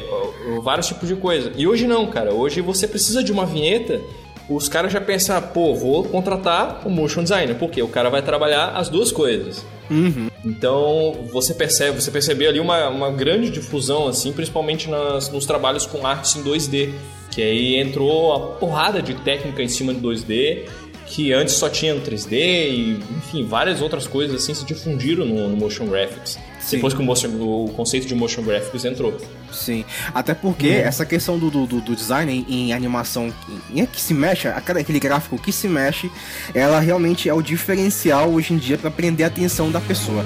vários 0.62 0.88
tipos 0.88 1.08
de 1.08 1.16
coisa. 1.16 1.52
E 1.56 1.68
hoje 1.68 1.88
não, 1.88 2.08
cara. 2.08 2.34
Hoje 2.34 2.62
você 2.62 2.88
precisa 2.88 3.24
de 3.24 3.32
uma 3.32 3.46
vinheta 3.46 4.02
os 4.48 4.70
caras 4.70 4.94
já 4.94 5.02
pensam, 5.02 5.42
pô, 5.42 5.74
vou 5.74 6.04
contratar 6.04 6.82
o 6.86 6.90
motion 6.90 7.24
designer, 7.24 7.56
porque 7.56 7.82
o 7.82 7.88
cara 7.88 8.10
vai 8.10 8.22
trabalhar 8.22 8.74
as 8.76 8.90
duas 8.90 9.12
coisas. 9.12 9.66
Uhum. 9.90 10.30
Então 10.44 11.28
você 11.32 11.54
percebe, 11.54 12.00
você 12.00 12.12
percebeu 12.12 12.50
ali 12.50 12.60
uma, 12.60 12.88
uma 12.90 13.12
grande 13.12 13.50
difusão, 13.50 14.08
assim, 14.08 14.32
principalmente 14.32 14.90
nas, 14.90 15.30
nos 15.32 15.46
trabalhos 15.46 15.86
com 15.86 16.06
artes 16.06 16.36
em 16.36 16.44
2D. 16.44 16.92
Que 17.32 17.42
aí 17.42 17.76
entrou 17.76 18.34
a 18.34 18.40
porrada 18.58 19.02
de 19.02 19.14
técnica 19.16 19.62
em 19.62 19.68
cima 19.68 19.94
de 19.94 20.00
2D, 20.00 20.70
que 21.06 21.32
antes 21.32 21.56
só 21.56 21.70
tinha 21.70 21.94
no 21.94 22.02
3D, 22.02 22.34
e 22.34 23.00
enfim, 23.18 23.46
várias 23.46 23.82
outras 23.82 24.08
coisas 24.08 24.42
assim 24.42 24.54
se 24.54 24.66
difundiram 24.66 25.26
no, 25.26 25.50
no 25.50 25.56
motion 25.56 25.86
graphics. 25.86 26.38
Sim. 26.60 26.78
Depois 26.78 26.96
que 26.96 27.00
o, 27.00 27.04
motion, 27.04 27.30
o, 27.30 27.72
conceito 27.76 28.08
de 28.08 28.16
motion 28.16 28.42
graphics 28.42 28.86
entrou. 28.86 29.16
Sim. 29.52 29.86
Até 30.14 30.34
porque 30.34 30.68
uhum. 30.68 30.74
essa 30.74 31.06
questão 31.06 31.38
do, 31.38 31.52
do, 31.52 31.66
do 31.66 31.96
design 31.96 32.46
em, 32.50 32.70
em, 32.70 32.74
animação 32.74 33.32
em, 33.72 33.86
que 33.86 34.02
se 34.02 34.16
mexe, 34.16 34.48
aquele 34.48 35.00
gráfico 35.00 35.38
que 35.38 35.52
se 35.52 35.68
mexe, 35.68 36.10
ela 36.56 36.80
realmente 36.80 37.30
é 37.30 37.34
o 37.34 37.42
diferencial 37.42 38.32
hoje 38.32 38.54
em 38.54 38.58
dia 38.58 38.78
para 38.80 38.90
prender 38.90 39.26
a 39.26 39.28
atenção 39.28 39.70
da 39.70 39.80
pessoa. 39.80 40.26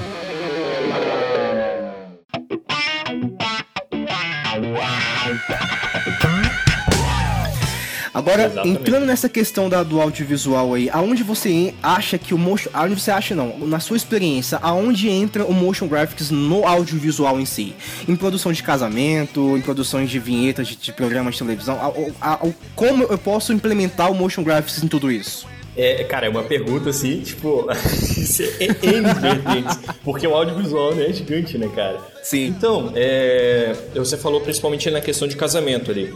Agora, 8.19 8.45
Exatamente. 8.45 8.81
entrando 8.81 9.05
nessa 9.05 9.29
questão 9.29 9.69
da, 9.69 9.81
do 9.81 10.01
audiovisual 10.01 10.73
aí, 10.73 10.89
aonde 10.89 11.23
você 11.23 11.73
acha 11.81 12.17
que 12.17 12.33
o 12.33 12.37
motion. 12.37 12.69
Aonde 12.73 12.99
você 12.99 13.11
acha 13.11 13.33
não? 13.33 13.57
Na 13.59 13.79
sua 13.79 13.95
experiência, 13.95 14.59
aonde 14.61 15.09
entra 15.09 15.45
o 15.45 15.53
motion 15.53 15.87
graphics 15.87 16.29
no 16.29 16.67
audiovisual 16.67 17.39
em 17.39 17.45
si? 17.45 17.73
Em 18.07 18.15
produção 18.15 18.51
de 18.51 18.61
casamento, 18.61 19.57
em 19.57 19.61
produções 19.61 20.09
de 20.09 20.19
vinhetas 20.19 20.67
de, 20.67 20.75
de 20.75 20.91
programas 20.91 21.35
de 21.35 21.39
televisão? 21.39 21.75
A, 21.75 22.27
a, 22.27 22.33
a, 22.33 22.39
como 22.75 23.03
eu 23.03 23.17
posso 23.17 23.53
implementar 23.53 24.11
o 24.11 24.15
motion 24.15 24.43
graphics 24.43 24.83
em 24.83 24.87
tudo 24.87 25.09
isso? 25.09 25.47
É, 25.77 26.03
cara, 26.03 26.25
é 26.25 26.29
uma 26.29 26.43
pergunta 26.43 26.89
assim, 26.89 27.21
tipo, 27.21 27.65
é 27.71 28.95
N 28.95 29.13
vertentes, 29.13 29.79
porque 30.03 30.27
o 30.27 30.33
audiovisual 30.33 30.93
né, 30.93 31.05
é 31.07 31.13
gigante, 31.13 31.57
né, 31.57 31.69
cara? 31.73 31.99
Sim. 32.21 32.47
Então, 32.47 32.91
é, 32.95 33.73
você 33.95 34.17
falou 34.17 34.41
principalmente 34.41 34.91
na 34.91 34.99
questão 34.99 35.25
de 35.25 35.37
casamento 35.37 35.89
ali. 35.89 36.13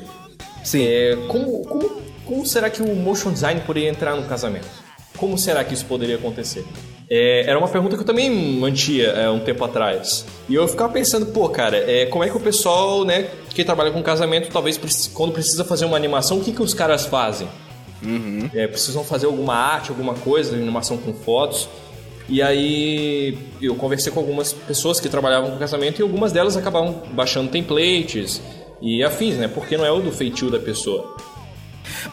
Sim. 0.64 0.86
É, 0.86 1.18
como, 1.28 1.62
como, 1.66 1.93
como 2.26 2.46
será 2.46 2.70
que 2.70 2.82
o 2.82 2.96
motion 2.96 3.32
design 3.32 3.62
poderia 3.62 3.90
entrar 3.90 4.16
no 4.16 4.24
casamento? 4.24 4.68
Como 5.18 5.38
será 5.38 5.64
que 5.64 5.74
isso 5.74 5.86
poderia 5.86 6.16
acontecer? 6.16 6.66
É, 7.10 7.44
era 7.48 7.58
uma 7.58 7.68
pergunta 7.68 7.96
que 7.96 8.02
eu 8.02 8.06
também 8.06 8.30
mantia 8.30 9.10
é, 9.10 9.30
um 9.30 9.40
tempo 9.40 9.64
atrás. 9.64 10.26
E 10.50 10.56
eu 10.56 10.68
ficava 10.68 10.92
pensando, 10.92 11.28
pô, 11.28 11.48
cara, 11.50 11.78
é, 11.78 12.06
como 12.08 12.24
é 12.24 12.30
que 12.30 12.36
o 12.36 12.40
pessoal, 12.40 13.06
né, 13.06 13.30
que 13.50 13.64
trabalha 13.64 13.92
com 13.92 14.02
casamento, 14.02 14.50
talvez 14.52 14.80
quando 15.14 15.32
precisa 15.32 15.64
fazer 15.64 15.86
uma 15.86 15.98
animação, 15.98 16.40
o 16.40 16.44
que, 16.44 16.52
que 16.52 16.62
os 16.62 16.74
caras 16.74 17.06
fazem? 17.06 17.48
Uhum. 18.02 18.50
É, 18.54 18.68
precisam 18.68 19.04
fazer 19.04 19.28
alguma 19.28 19.56
arte, 19.56 19.90
alguma 19.90 20.14
coisa, 20.14 20.56
animação 20.56 20.98
com 20.98 21.14
fotos. 21.14 21.70
E 22.28 22.42
aí 22.42 23.38
eu 23.62 23.76
conversei 23.76 24.12
com 24.12 24.20
algumas 24.20 24.54
pessoas 24.54 25.00
que 25.00 25.10
trabalhavam 25.10 25.52
com 25.52 25.58
casamento 25.58 26.00
e 26.00 26.04
algumas 26.04 26.32
delas 26.32 26.56
acabavam 26.56 27.04
baixando 27.12 27.52
templates 27.52 28.42
e 28.82 29.04
afins, 29.04 29.36
né? 29.36 29.48
Porque 29.48 29.78
não 29.78 29.86
é 29.86 29.92
o 29.92 30.00
do 30.00 30.12
feitio 30.12 30.50
da 30.50 30.60
pessoa. 30.60 31.16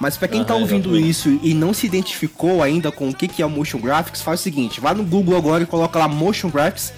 Mas 0.00 0.16
para 0.16 0.28
quem 0.28 0.40
ah, 0.40 0.44
tá 0.44 0.54
ouvindo 0.54 0.96
isso 0.96 1.38
e 1.42 1.52
não 1.52 1.74
se 1.74 1.86
identificou 1.86 2.62
ainda 2.62 2.90
com 2.90 3.10
o 3.10 3.14
que 3.14 3.42
é 3.42 3.46
o 3.46 3.50
motion 3.50 3.78
graphics, 3.78 4.22
faz 4.22 4.40
o 4.40 4.42
seguinte, 4.42 4.80
vai 4.80 4.94
no 4.94 5.04
Google 5.04 5.36
agora 5.36 5.62
e 5.62 5.66
coloca 5.66 5.98
lá 5.98 6.08
motion 6.08 6.48
graphics. 6.48 6.90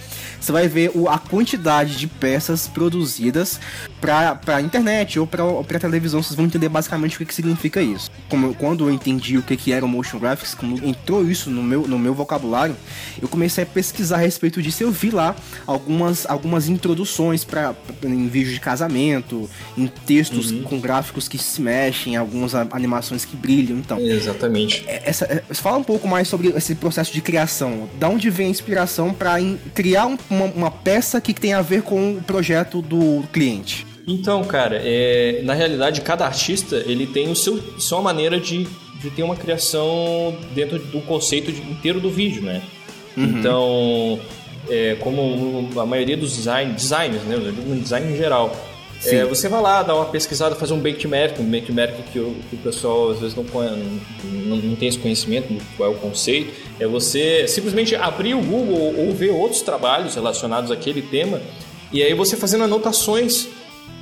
Você 0.43 0.53
vai 0.53 0.69
ver 0.69 0.91
o, 0.95 1.09
a 1.09 1.19
quantidade 1.19 1.97
de 1.97 2.07
peças 2.07 2.67
produzidas 2.67 3.61
para 4.01 4.35
pra 4.35 4.61
internet 4.61 5.19
ou 5.19 5.27
pra, 5.27 5.45
pra 5.67 5.79
televisão. 5.79 6.23
Vocês 6.23 6.35
vão 6.35 6.47
entender 6.47 6.69
basicamente 6.69 7.15
o 7.15 7.19
que, 7.19 7.27
que 7.27 7.35
significa 7.35 7.81
isso. 7.81 8.11
Como, 8.29 8.55
quando 8.55 8.89
eu 8.89 8.93
entendi 8.93 9.39
o 9.39 9.43
que, 9.43 9.57
que 9.57 9.73
era 9.73 9.85
o 9.85 9.89
motion 9.89 10.19
graphics, 10.19 10.55
como 10.55 10.77
entrou 10.85 11.29
isso 11.29 11.51
no 11.51 11.63
meu, 11.63 11.87
no 11.87 11.99
meu 11.99 12.15
vocabulário, 12.15 12.77
eu 13.21 13.29
comecei 13.29 13.63
a 13.65 13.67
pesquisar 13.67 14.17
a 14.17 14.19
respeito 14.19 14.61
disso. 14.61 14.83
Eu 14.83 14.91
vi 14.91 15.11
lá 15.11 15.35
algumas, 15.67 16.27
algumas 16.27 16.69
introduções 16.69 17.45
para 17.45 17.75
em 18.03 18.27
vídeos 18.27 18.55
de 18.55 18.61
casamento, 18.61 19.49
em 19.79 19.87
textos 19.87 20.51
uhum. 20.51 20.63
com 20.63 20.81
gráficos 20.81 21.29
que 21.29 21.39
se 21.39 21.61
mexem, 21.61 22.17
algumas 22.17 22.55
animações 22.55 23.25
que 23.25 23.37
brilham. 23.37 23.79
Então, 23.79 23.99
exatamente. 24.01 24.85
É, 24.89 25.03
essa, 25.05 25.25
é, 25.27 25.43
fala 25.55 25.79
um 25.79 25.85
pouco 25.85 26.09
mais 26.09 26.27
sobre 26.27 26.49
esse 26.49 26.75
processo 26.75 27.13
de 27.13 27.21
criação. 27.21 27.89
Da 27.99 28.09
onde 28.09 28.29
vem 28.29 28.49
a 28.49 28.51
inspiração 28.51 29.15
para 29.15 29.37
criar 29.75 30.07
um, 30.07 30.17
uma, 30.33 30.47
uma 30.47 30.71
peça 30.71 31.21
que 31.21 31.35
tem 31.35 31.53
a 31.53 31.63
ver 31.63 31.83
com 31.83 32.15
o 32.15 32.23
projeto 32.23 32.81
do 32.81 33.23
cliente? 33.33 33.87
Então, 34.07 34.43
cara, 34.45 34.81
é, 34.83 35.41
na 35.45 35.55
realidade, 35.55 36.01
cada 36.01 36.25
artista 36.25 36.77
ele 36.87 37.07
tem 37.07 37.31
o 37.31 37.37
seu 37.37 37.63
sua 37.79 38.03
maneira 38.03 38.41
de, 38.41 38.67
de 39.01 39.11
ter 39.11 39.23
uma 39.23 39.37
criação 39.37 40.37
dentro 40.55 40.79
do 40.79 41.01
conceito 41.03 41.53
de, 41.53 41.61
inteiro 41.61 42.01
do 42.01 42.11
vídeo, 42.11 42.43
né? 42.43 42.63
Uhum. 43.17 43.25
Então, 43.25 44.21
é, 44.69 44.97
como 45.01 45.69
a 45.81 45.87
maioria 45.87 46.17
dos 46.17 46.35
design, 46.35 46.73
designers, 46.73 47.23
né? 47.25 47.37
Design 47.81 48.13
em 48.13 48.17
geral, 48.17 48.57
é, 49.05 49.25
você 49.25 49.49
vai 49.49 49.61
lá, 49.61 49.83
dar 49.83 49.95
uma 49.97 50.07
pesquisada, 50.07 50.55
fazer 50.55 50.75
um 50.75 50.79
benchmark, 50.79 51.39
um 51.41 51.45
benchmark 51.45 51.95
que 52.13 52.19
o, 52.19 52.37
que 52.49 52.57
o 52.57 52.59
pessoal 52.59 53.11
às 53.11 53.21
vezes 53.21 53.35
não, 53.35 53.45
não, 53.45 54.57
não, 54.57 54.77
tem 54.77 54.89
esse 54.89 54.99
conhecimento 54.99 55.53
do 55.53 55.61
qual 55.77 55.93
é 55.93 55.95
o 55.95 55.99
conceito. 55.99 56.53
É 56.79 56.87
você 56.87 57.47
simplesmente 57.49 57.97
abrir 57.97 58.35
o 58.35 58.41
Google 58.41 58.79
ou, 58.79 59.07
ou 59.07 59.13
ver 59.13 59.31
outros 59.31 59.63
trabalhos 59.63 60.15
relacionados 60.15 60.71
àquele 60.71 61.03
tema 61.03 61.41
e 61.93 62.03
aí 62.03 62.15
você 62.15 62.37
fazendo 62.37 62.65
anotações 62.65 63.49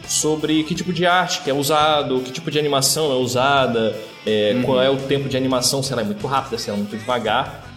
sobre 0.06 0.62
que 0.64 0.74
tipo 0.74 0.92
de 0.92 1.04
arte 1.06 1.40
que 1.42 1.50
é 1.50 1.54
usado, 1.54 2.20
que 2.20 2.30
tipo 2.30 2.50
de 2.50 2.58
animação 2.58 3.10
é 3.10 3.16
usada, 3.16 3.96
é, 4.24 4.52
uhum. 4.54 4.62
qual 4.62 4.82
é 4.82 4.88
o 4.88 4.96
tempo 4.96 5.28
de 5.28 5.36
animação, 5.36 5.82
se 5.82 5.92
ela 5.92 6.02
é 6.02 6.04
muito 6.04 6.24
rápida, 6.26 6.56
se 6.56 6.68
ela 6.68 6.78
é 6.78 6.82
muito 6.82 6.96
devagar. 6.96 7.69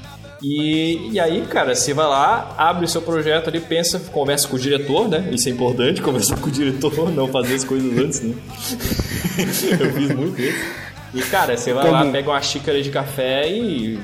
E, 0.44 1.12
e 1.14 1.20
aí, 1.20 1.42
cara, 1.46 1.74
você 1.74 1.94
vai 1.94 2.06
lá, 2.06 2.54
abre 2.58 2.84
o 2.84 2.88
seu 2.88 3.02
projeto 3.02 3.48
ali, 3.48 3.62
pensa, 3.62 3.98
conversa 4.12 4.48
com 4.48 4.58
o 4.58 4.60
diretor, 4.60 5.08
né? 5.08 5.30
Isso 5.32 5.48
é 5.48 5.52
importante, 5.52 6.02
conversar 6.04 6.38
com 6.38 6.48
o 6.48 6.52
diretor, 6.52 7.10
não 7.12 7.30
fazer 7.30 7.56
as 7.56 7.64
coisas 7.64 7.98
antes, 7.98 8.22
né? 8.22 8.36
Eu 9.80 9.94
fiz 9.94 10.14
muito 10.14 10.42
isso. 10.42 10.84
E, 11.14 11.22
cara, 11.22 11.56
você 11.56 11.72
vai 11.74 11.86
Como? 11.86 12.04
lá, 12.04 12.12
pega 12.12 12.30
uma 12.30 12.42
xícara 12.42 12.82
de 12.82 12.90
café 12.90 13.48
e 13.48 14.00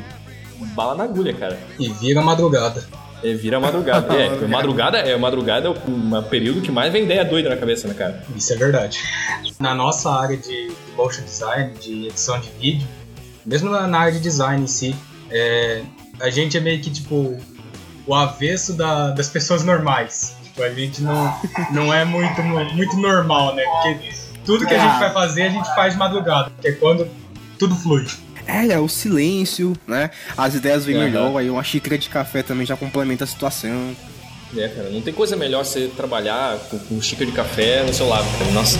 bala 0.75 0.95
na 0.95 1.03
agulha, 1.03 1.33
cara. 1.33 1.59
E 1.77 1.89
vira 1.89 2.21
madrugada. 2.21 2.87
É, 3.21 3.33
vira 3.33 3.59
madrugada. 3.59 4.13
é, 4.15 4.47
madrugada 4.47 4.97
é 4.99 5.17
madrugada 5.17 5.67
é 5.67 5.69
o 5.69 6.23
período 6.23 6.61
que 6.61 6.71
mais 6.71 6.93
vem 6.93 7.03
ideia 7.03 7.25
doida 7.25 7.49
na 7.49 7.57
cabeça, 7.57 7.87
né, 7.87 7.93
cara? 7.93 8.23
Isso 8.35 8.53
é 8.53 8.55
verdade. 8.55 8.99
Na 9.59 9.75
nossa 9.75 10.09
área 10.09 10.37
de 10.37 10.71
motion 10.95 11.23
design, 11.23 11.73
de 11.73 12.07
edição 12.07 12.39
de 12.39 12.49
vídeo, 12.59 12.87
mesmo 13.45 13.69
na 13.69 13.99
área 13.99 14.13
de 14.13 14.19
design 14.19 14.63
em 14.63 14.67
si, 14.67 14.95
é, 15.31 15.81
a 16.19 16.29
gente 16.29 16.57
é 16.57 16.59
meio 16.59 16.79
que 16.81 16.89
tipo 16.89 17.37
o 18.05 18.15
avesso 18.15 18.73
da, 18.73 19.11
das 19.11 19.29
pessoas 19.29 19.63
normais. 19.63 20.35
Tipo, 20.43 20.63
a 20.63 20.69
gente 20.69 21.01
não, 21.01 21.41
não 21.71 21.93
é 21.93 22.03
muito, 22.03 22.41
muito 22.41 22.97
normal, 22.97 23.55
né? 23.55 23.63
Porque 23.63 24.09
tudo 24.43 24.65
que 24.65 24.73
a 24.73 24.79
gente 24.79 24.99
vai 24.99 25.13
fazer, 25.13 25.43
a 25.43 25.49
gente 25.49 25.67
faz 25.75 25.93
de 25.93 25.99
madrugada, 25.99 26.51
que 26.59 26.67
é 26.67 26.71
quando 26.71 27.07
tudo 27.57 27.75
flui. 27.75 28.05
É, 28.47 28.67
é 28.67 28.79
o 28.79 28.87
silêncio, 28.87 29.77
né? 29.85 30.09
As 30.35 30.55
ideias 30.55 30.85
vêm 30.85 30.97
melhor, 30.97 31.37
aí 31.37 31.49
uma 31.51 31.63
xícara 31.63 31.97
de 31.99 32.09
café 32.09 32.41
também 32.41 32.65
já 32.65 32.75
complementa 32.75 33.23
a 33.23 33.27
situação. 33.27 33.95
É, 34.57 34.67
cara, 34.67 34.89
não 34.89 35.01
tem 35.01 35.13
coisa 35.13 35.35
melhor 35.35 35.63
você 35.63 35.87
trabalhar 35.95 36.57
com, 36.69 36.79
com 36.79 36.99
xícara 36.99 37.29
de 37.29 37.35
café 37.35 37.83
no 37.83 37.93
seu 37.93 38.07
lado, 38.07 38.25
cara. 38.39 38.51
Nossa. 38.51 38.79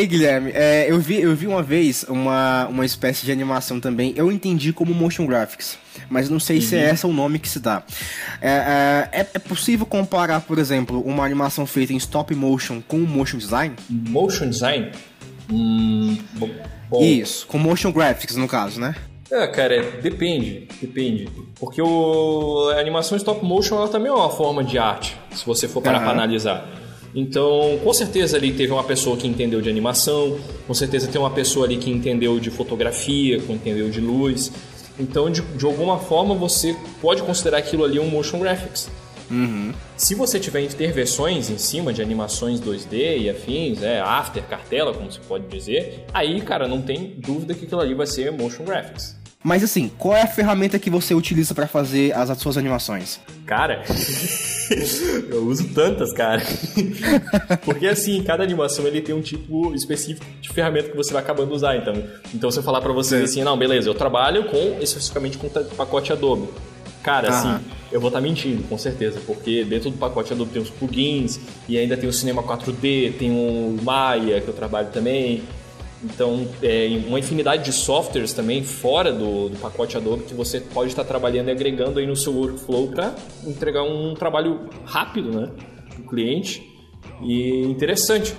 E 0.00 0.02
aí, 0.02 0.06
Guilherme, 0.06 0.50
é, 0.54 0.90
eu, 0.90 0.98
vi, 0.98 1.20
eu 1.20 1.36
vi 1.36 1.46
uma 1.46 1.62
vez 1.62 2.06
uma, 2.08 2.66
uma 2.68 2.86
espécie 2.86 3.26
de 3.26 3.30
animação 3.30 3.78
também. 3.78 4.14
Eu 4.16 4.32
entendi 4.32 4.72
como 4.72 4.94
motion 4.94 5.26
graphics, 5.26 5.76
mas 6.08 6.30
não 6.30 6.40
sei 6.40 6.56
uhum. 6.56 6.62
se 6.62 6.74
é 6.74 6.86
uhum. 6.86 6.94
esse 6.94 7.06
o 7.06 7.12
nome 7.12 7.38
que 7.38 7.46
se 7.46 7.60
dá. 7.60 7.82
É, 8.40 9.10
é, 9.12 9.26
é, 9.34 9.38
possível 9.38 9.84
comparar, 9.84 10.40
por 10.40 10.58
exemplo, 10.58 11.02
uma 11.02 11.22
animação 11.22 11.66
feita 11.66 11.92
em 11.92 11.98
stop 11.98 12.34
motion 12.34 12.80
com 12.88 12.96
motion 13.00 13.36
design? 13.36 13.76
Motion 13.90 14.48
design? 14.48 14.90
Hum, 15.52 16.16
bom. 16.88 17.02
Isso, 17.02 17.46
com 17.46 17.58
motion 17.58 17.92
graphics 17.92 18.36
no 18.36 18.48
caso, 18.48 18.80
né? 18.80 18.94
É, 19.30 19.46
cara, 19.48 19.76
é, 19.76 19.82
depende, 20.00 20.66
depende. 20.80 21.28
Porque 21.56 21.82
o, 21.82 22.70
a 22.74 22.80
animação 22.80 23.18
stop 23.18 23.44
motion 23.44 23.76
ela 23.76 23.88
também 23.88 24.08
é 24.10 24.14
uma 24.14 24.30
forma 24.30 24.64
de 24.64 24.78
arte, 24.78 25.14
se 25.34 25.44
você 25.44 25.68
for 25.68 25.82
parar 25.82 25.98
uhum. 25.98 26.04
para 26.04 26.12
analisar. 26.12 26.79
Então, 27.14 27.78
com 27.82 27.92
certeza 27.92 28.36
ali 28.36 28.52
teve 28.52 28.72
uma 28.72 28.84
pessoa 28.84 29.16
que 29.16 29.26
entendeu 29.26 29.60
de 29.60 29.68
animação, 29.68 30.38
com 30.66 30.74
certeza 30.74 31.08
tem 31.08 31.20
uma 31.20 31.30
pessoa 31.30 31.66
ali 31.66 31.76
que 31.76 31.90
entendeu 31.90 32.38
de 32.38 32.50
fotografia, 32.50 33.40
que 33.40 33.52
entendeu 33.52 33.90
de 33.90 34.00
luz. 34.00 34.52
Então, 34.98 35.30
de, 35.30 35.40
de 35.40 35.64
alguma 35.64 35.98
forma, 35.98 36.34
você 36.34 36.76
pode 37.00 37.22
considerar 37.22 37.58
aquilo 37.58 37.84
ali 37.84 37.98
um 37.98 38.06
motion 38.06 38.38
graphics. 38.38 38.88
Uhum. 39.30 39.72
Se 39.96 40.14
você 40.14 40.40
tiver 40.40 40.60
intervenções 40.60 41.50
em 41.50 41.58
cima 41.58 41.92
de 41.92 42.02
animações 42.02 42.60
2D 42.60 43.18
e 43.20 43.30
afins, 43.30 43.82
é, 43.82 44.00
after, 44.00 44.42
cartela, 44.42 44.92
como 44.92 45.10
se 45.10 45.20
pode 45.20 45.46
dizer, 45.46 46.04
aí, 46.12 46.40
cara, 46.40 46.66
não 46.66 46.82
tem 46.82 47.14
dúvida 47.16 47.54
que 47.54 47.64
aquilo 47.64 47.80
ali 47.80 47.94
vai 47.94 48.06
ser 48.06 48.32
motion 48.32 48.64
graphics. 48.64 49.19
Mas 49.42 49.64
assim, 49.64 49.90
qual 49.96 50.14
é 50.14 50.22
a 50.22 50.26
ferramenta 50.26 50.78
que 50.78 50.90
você 50.90 51.14
utiliza 51.14 51.54
para 51.54 51.66
fazer 51.66 52.12
as, 52.14 52.28
as 52.28 52.38
suas 52.38 52.58
animações? 52.58 53.18
Cara, 53.46 53.82
eu 55.30 55.46
uso 55.46 55.68
tantas, 55.68 56.12
cara. 56.12 56.42
Porque 57.64 57.86
assim, 57.86 58.22
cada 58.22 58.42
animação 58.42 58.86
ele 58.86 59.00
tem 59.00 59.14
um 59.14 59.22
tipo 59.22 59.74
específico 59.74 60.26
de 60.42 60.50
ferramenta 60.50 60.90
que 60.90 60.96
você 60.96 61.12
vai 61.12 61.22
acabando 61.22 61.48
de 61.48 61.54
usar, 61.54 61.76
então. 61.76 61.94
Então 62.34 62.50
se 62.50 62.58
eu 62.58 62.62
falar 62.62 62.82
para 62.82 62.92
você 62.92 63.16
assim, 63.16 63.42
não, 63.42 63.56
beleza, 63.56 63.88
eu 63.88 63.94
trabalho 63.94 64.44
com 64.44 64.76
especificamente 64.80 65.38
com 65.38 65.46
o 65.46 65.50
pacote 65.50 66.12
Adobe. 66.12 66.48
Cara, 67.02 67.30
assim, 67.30 67.64
eu 67.90 67.98
vou 67.98 68.08
estar 68.08 68.20
tá 68.20 68.22
mentindo, 68.22 68.62
com 68.64 68.76
certeza, 68.76 69.20
porque 69.26 69.64
dentro 69.64 69.90
do 69.90 69.96
pacote 69.96 70.34
Adobe 70.34 70.50
tem 70.52 70.60
os 70.60 70.68
plugins 70.68 71.40
e 71.66 71.78
ainda 71.78 71.96
tem 71.96 72.06
o 72.06 72.12
Cinema 72.12 72.42
4D, 72.42 73.14
tem 73.16 73.30
o 73.30 73.78
Maya 73.82 74.38
que 74.40 74.48
eu 74.48 74.54
trabalho 74.54 74.88
também. 74.92 75.42
Então, 76.02 76.48
é 76.62 76.88
uma 77.06 77.18
infinidade 77.18 77.64
de 77.64 77.72
softwares 77.72 78.32
também 78.32 78.64
fora 78.64 79.12
do, 79.12 79.50
do 79.50 79.58
pacote 79.58 79.96
Adobe 79.96 80.24
que 80.24 80.34
você 80.34 80.58
pode 80.60 80.90
estar 80.90 81.04
trabalhando 81.04 81.48
e 81.48 81.50
agregando 81.50 81.98
aí 81.98 82.06
no 82.06 82.16
seu 82.16 82.32
workflow 82.32 82.88
para 82.88 83.14
entregar 83.46 83.82
um 83.82 84.14
trabalho 84.14 84.70
rápido, 84.84 85.30
né, 85.30 85.50
para 85.90 86.00
o 86.00 86.06
cliente 86.06 86.66
e 87.22 87.62
interessante. 87.62 88.34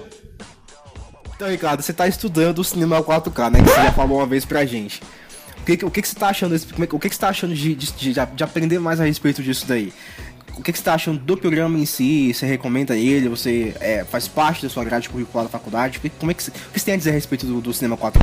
Então, 1.36 1.50
Ricardo, 1.50 1.82
você 1.82 1.92
está 1.92 2.08
estudando 2.08 2.60
o 2.60 2.64
cinema 2.64 3.02
4K, 3.02 3.52
né? 3.52 3.64
Que 3.64 3.70
você 3.70 3.76
já 3.76 3.92
falou 3.92 4.18
uma 4.20 4.28
vez 4.28 4.46
pra 4.46 4.66
gente. 4.66 5.02
O 5.60 5.64
que, 5.64 5.86
o 5.86 5.92
que, 5.92 6.02
que 6.02 6.08
você 6.08 6.16
está 6.16 6.30
achando, 6.30 6.56
o 6.56 7.00
que, 7.00 7.10
que 7.10 7.16
você 7.16 7.22
tá 7.22 7.30
achando 7.30 7.54
de, 7.54 7.76
de, 7.76 8.14
de, 8.14 8.44
aprender 8.44 8.80
mais 8.80 9.00
a 9.00 9.06
respeito 9.06 9.44
disso 9.44 9.66
daí? 9.68 9.94
O 10.58 10.64
que, 10.64 10.72
que 10.72 10.78
você 10.78 10.82
está 10.82 10.94
achando 10.94 11.20
do 11.20 11.38
programa 11.38 11.78
em 11.78 11.86
si? 11.86 12.34
Você 12.34 12.46
recomenda 12.46 12.96
ele? 12.96 13.30
Você 13.30 13.76
é, 13.80 14.04
faz 14.04 14.28
parte 14.28 14.64
da 14.64 14.70
sua 14.70 14.84
grade 14.84 15.10
curricular 15.10 15.46
da 15.46 15.50
faculdade? 15.50 16.00
Como 16.20 16.32
é 16.32 16.34
que, 16.34 16.50
o 16.50 16.52
que 16.52 16.80
você 16.80 16.86
tem 16.86 16.94
a 16.94 16.98
dizer 16.98 17.12
a 17.12 17.14
respeito 17.14 17.46
do, 17.46 17.62
do 17.62 17.74
cinema 17.74 17.98
4D? 17.98 18.22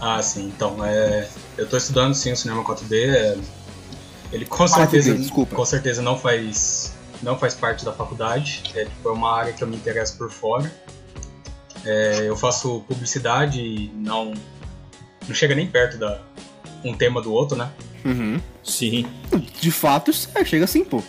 Ah, 0.00 0.20
sim. 0.20 0.46
Então, 0.48 0.84
é, 0.84 1.28
eu 1.56 1.64
estou 1.64 1.78
estudando 1.78 2.14
sim 2.14 2.32
o 2.32 2.36
cinema 2.36 2.64
4D. 2.64 3.14
É, 3.14 3.38
ele 4.32 4.46
com 4.46 4.66
certeza, 4.66 5.14
desculpa. 5.14 5.54
com 5.54 5.64
certeza 5.64 6.02
não 6.02 6.18
faz, 6.18 6.94
não 7.22 7.38
faz 7.38 7.54
parte 7.54 7.84
da 7.84 7.92
faculdade. 7.92 8.62
É, 8.74 8.84
tipo, 8.84 9.08
é 9.08 9.12
uma 9.12 9.32
área 9.32 9.52
que 9.52 9.62
eu 9.62 9.68
me 9.68 9.76
interesso 9.76 10.16
por 10.16 10.30
fora. 10.30 10.72
É, 11.84 12.28
eu 12.28 12.36
faço 12.36 12.80
publicidade 12.88 13.60
e 13.60 13.92
não, 13.94 14.32
não 15.28 15.34
chega 15.34 15.54
nem 15.54 15.66
perto 15.66 15.98
da 15.98 16.20
um 16.84 16.94
tema 16.94 17.22
do 17.22 17.32
outro, 17.32 17.56
né? 17.56 17.70
Uhum. 18.04 18.40
Sim. 18.62 19.06
De 19.60 19.70
fato, 19.70 20.10
é, 20.34 20.44
chega 20.44 20.64
assim, 20.64 20.84
pô. 20.84 21.02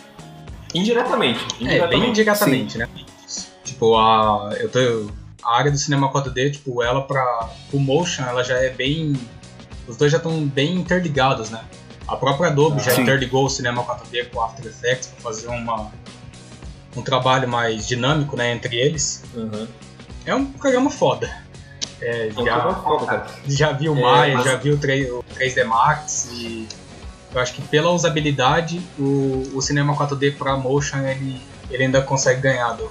Indiretamente. 0.74 1.40
indiretamente. 1.60 1.84
É, 1.84 1.86
bem 1.86 2.10
indiretamente, 2.10 2.78
né? 2.78 2.88
Tipo, 3.64 3.96
a, 3.96 4.54
eu 4.58 4.68
tô, 4.68 5.10
a 5.42 5.58
área 5.58 5.70
do 5.70 5.78
cinema 5.78 6.12
4D, 6.12 6.52
tipo, 6.52 6.82
ela 6.82 7.02
pra 7.02 7.50
o 7.72 7.78
motion, 7.78 8.24
ela 8.24 8.42
já 8.42 8.56
é 8.56 8.70
bem... 8.70 9.14
Os 9.86 9.96
dois 9.96 10.10
já 10.10 10.18
estão 10.18 10.46
bem 10.46 10.76
interligados, 10.76 11.50
né? 11.50 11.62
A 12.06 12.16
própria 12.16 12.50
Adobe 12.50 12.76
ah, 12.80 12.82
já 12.82 12.92
sim. 12.92 13.02
interligou 13.02 13.44
o 13.44 13.50
cinema 13.50 13.82
4D 13.82 14.30
com 14.30 14.38
o 14.38 14.42
After 14.42 14.66
Effects 14.66 15.08
para 15.08 15.20
fazer 15.20 15.48
uma, 15.48 15.90
um 16.96 17.02
trabalho 17.02 17.48
mais 17.48 17.86
dinâmico, 17.86 18.36
né, 18.36 18.52
entre 18.52 18.76
eles. 18.76 19.24
Uhum. 19.34 19.66
É 20.26 20.34
um 20.34 20.46
programa 20.46 20.90
foda. 20.90 21.30
É, 22.00 22.30
já, 22.44 23.26
já 23.46 23.72
vi 23.72 23.88
o 23.88 23.94
Maya, 23.94 24.32
é, 24.32 24.34
mas... 24.34 24.44
já 24.44 24.56
vi 24.56 24.70
o 24.70 24.78
3, 24.78 25.10
o 25.10 25.24
3D 25.34 25.64
Max 25.64 26.28
e 26.32 26.68
eu 27.34 27.40
acho 27.40 27.54
que 27.54 27.62
pela 27.62 27.90
usabilidade, 27.90 28.80
o, 28.98 29.42
o 29.54 29.60
cinema 29.60 29.94
4D 29.96 30.36
para 30.36 30.56
motion 30.56 30.98
ele, 30.98 31.40
ele 31.70 31.84
ainda 31.84 32.00
consegue 32.00 32.40
ganhar 32.40 32.72
do, 32.74 32.90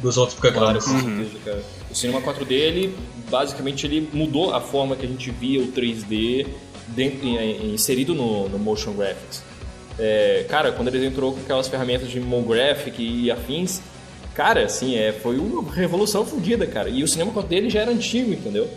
dos 0.00 0.16
outros 0.16 0.38
programas. 0.38 0.84
Claro, 0.84 1.00
com 1.00 1.08
certeza, 1.16 1.38
cara. 1.44 1.62
O 1.90 1.94
Cinema 1.94 2.20
4D, 2.20 2.50
ele 2.52 2.94
basicamente 3.30 3.86
ele 3.86 4.08
mudou 4.12 4.54
a 4.54 4.60
forma 4.60 4.96
que 4.96 5.06
a 5.06 5.08
gente 5.08 5.30
via 5.30 5.60
o 5.60 5.68
3D 5.68 6.46
dentro, 6.88 7.26
inserido 7.26 8.14
no, 8.14 8.48
no 8.48 8.58
Motion 8.58 8.92
Graphics. 8.92 9.42
É, 9.98 10.44
cara, 10.48 10.72
quando 10.72 10.88
eles 10.88 11.02
entrou 11.02 11.32
com 11.32 11.40
aquelas 11.40 11.68
ferramentas 11.68 12.08
de 12.08 12.20
MoGraphic 12.20 13.02
e 13.02 13.30
afins, 13.30 13.80
cara, 14.34 14.64
assim, 14.64 14.96
é, 14.96 15.12
foi 15.12 15.38
uma 15.38 15.72
revolução 15.72 16.24
fodida, 16.24 16.66
cara. 16.66 16.88
E 16.88 17.02
o 17.02 17.08
cinema 17.08 17.32
4D 17.32 17.52
ele 17.52 17.70
já 17.70 17.80
era 17.80 17.90
antigo, 17.90 18.32
entendeu? 18.32 18.68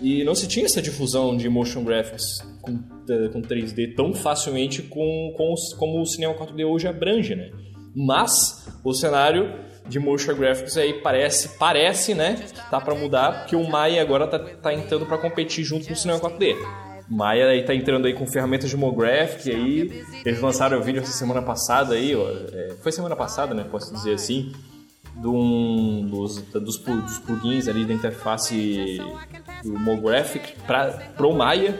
E 0.00 0.24
não 0.24 0.34
se 0.34 0.46
tinha 0.46 0.66
essa 0.66 0.80
difusão 0.80 1.36
de 1.36 1.48
motion 1.48 1.84
graphics 1.84 2.42
com, 2.60 2.78
eh, 3.08 3.28
com 3.32 3.40
3D 3.40 3.94
tão 3.94 4.14
facilmente 4.14 4.82
com, 4.82 5.32
com 5.36 5.52
os, 5.52 5.72
como 5.74 6.00
o 6.00 6.06
cinema 6.06 6.34
4D 6.34 6.64
hoje 6.66 6.86
abrange, 6.86 7.34
né? 7.34 7.50
Mas 7.94 8.68
o 8.84 8.92
cenário 8.92 9.52
de 9.88 9.98
motion 9.98 10.34
graphics 10.34 10.76
aí 10.76 10.94
parece, 10.94 11.58
parece, 11.58 12.14
né, 12.14 12.36
tá 12.70 12.80
para 12.80 12.94
mudar, 12.94 13.40
porque 13.40 13.56
o 13.56 13.68
Maya 13.68 14.00
agora 14.00 14.26
tá, 14.26 14.38
tá 14.38 14.72
entrando 14.72 15.04
para 15.04 15.18
competir 15.18 15.64
junto 15.64 15.86
com 15.86 15.92
o 15.92 15.96
cinema 15.96 16.20
4D. 16.20 16.56
Maia 17.08 17.48
aí 17.48 17.64
tá 17.64 17.74
entrando 17.74 18.06
aí 18.06 18.14
com 18.14 18.24
ferramentas 18.24 18.70
de 18.70 18.76
Mographic 18.76 19.50
aí. 19.50 20.04
Eles 20.24 20.40
lançaram 20.40 20.78
o 20.78 20.82
vídeo 20.82 21.02
essa 21.02 21.10
semana 21.10 21.42
passada 21.42 21.94
aí, 21.94 22.14
ó, 22.14 22.30
é, 22.30 22.76
foi 22.80 22.92
semana 22.92 23.16
passada, 23.16 23.52
né, 23.52 23.66
posso 23.68 23.92
dizer 23.92 24.14
assim, 24.14 24.52
um, 25.16 26.06
dos, 26.06 26.40
dos, 26.42 26.78
dos 26.78 27.18
plugins 27.18 27.66
ali 27.66 27.84
da 27.84 27.92
interface 27.92 28.98
do 29.64 29.78
Mographic 29.78 30.54
para 30.66 31.26
o 31.26 31.34
Maya, 31.34 31.76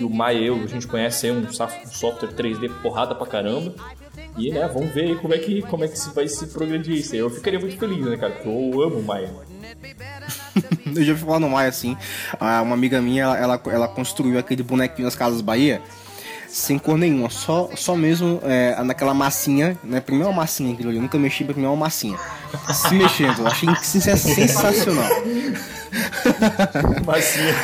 que 0.00 0.04
o 0.04 0.08
Maya 0.08 0.50
a 0.54 0.66
gente 0.66 0.86
conhece 0.86 1.28
é 1.28 1.32
um 1.32 1.46
software 1.52 2.32
3D 2.32 2.70
porrada 2.80 3.14
pra 3.14 3.26
caramba. 3.26 3.74
E 4.38 4.50
né, 4.50 4.66
vamos 4.66 4.94
ver 4.94 5.20
como 5.20 5.34
é 5.34 5.38
que 5.38 5.60
como 5.60 5.84
é 5.84 5.88
que 5.88 5.98
vai 6.14 6.26
se 6.26 6.46
progredir 6.46 6.96
isso. 6.96 7.14
Eu 7.14 7.28
ficaria 7.28 7.60
muito 7.60 7.78
feliz, 7.78 8.02
né, 8.06 8.16
cara? 8.16 8.32
Porque 8.32 8.48
eu 8.48 8.82
amo 8.82 9.00
o 9.00 9.02
Maya. 9.02 9.28
eu 10.96 11.04
já 11.04 11.14
fui 11.14 11.26
falar 11.26 11.38
no 11.38 11.50
Maia 11.50 11.68
assim. 11.68 11.98
Uma 12.40 12.72
amiga 12.72 13.02
minha, 13.02 13.24
ela, 13.24 13.60
ela 13.66 13.88
construiu 13.88 14.38
aquele 14.38 14.62
bonequinho 14.62 15.04
nas 15.04 15.14
Casas 15.14 15.42
Bahia 15.42 15.82
sem 16.48 16.78
cor 16.78 16.98
nenhuma, 16.98 17.30
só, 17.30 17.70
só 17.76 17.94
mesmo 17.94 18.40
é, 18.42 18.82
naquela 18.82 19.14
massinha, 19.14 19.78
né? 19.84 20.00
Primeiro 20.00 20.30
uma 20.30 20.36
massinha 20.38 20.72
aquilo 20.72 20.88
ali, 20.88 20.98
eu 20.98 21.02
nunca 21.02 21.16
mexi, 21.16 21.44
primeiro 21.44 21.70
uma 21.70 21.84
massinha. 21.84 22.18
Se 22.72 22.92
mexendo, 22.92 23.38
eu 23.38 23.46
achei 23.46 23.68
sensacional. 23.76 25.08
massinha. 27.06 27.54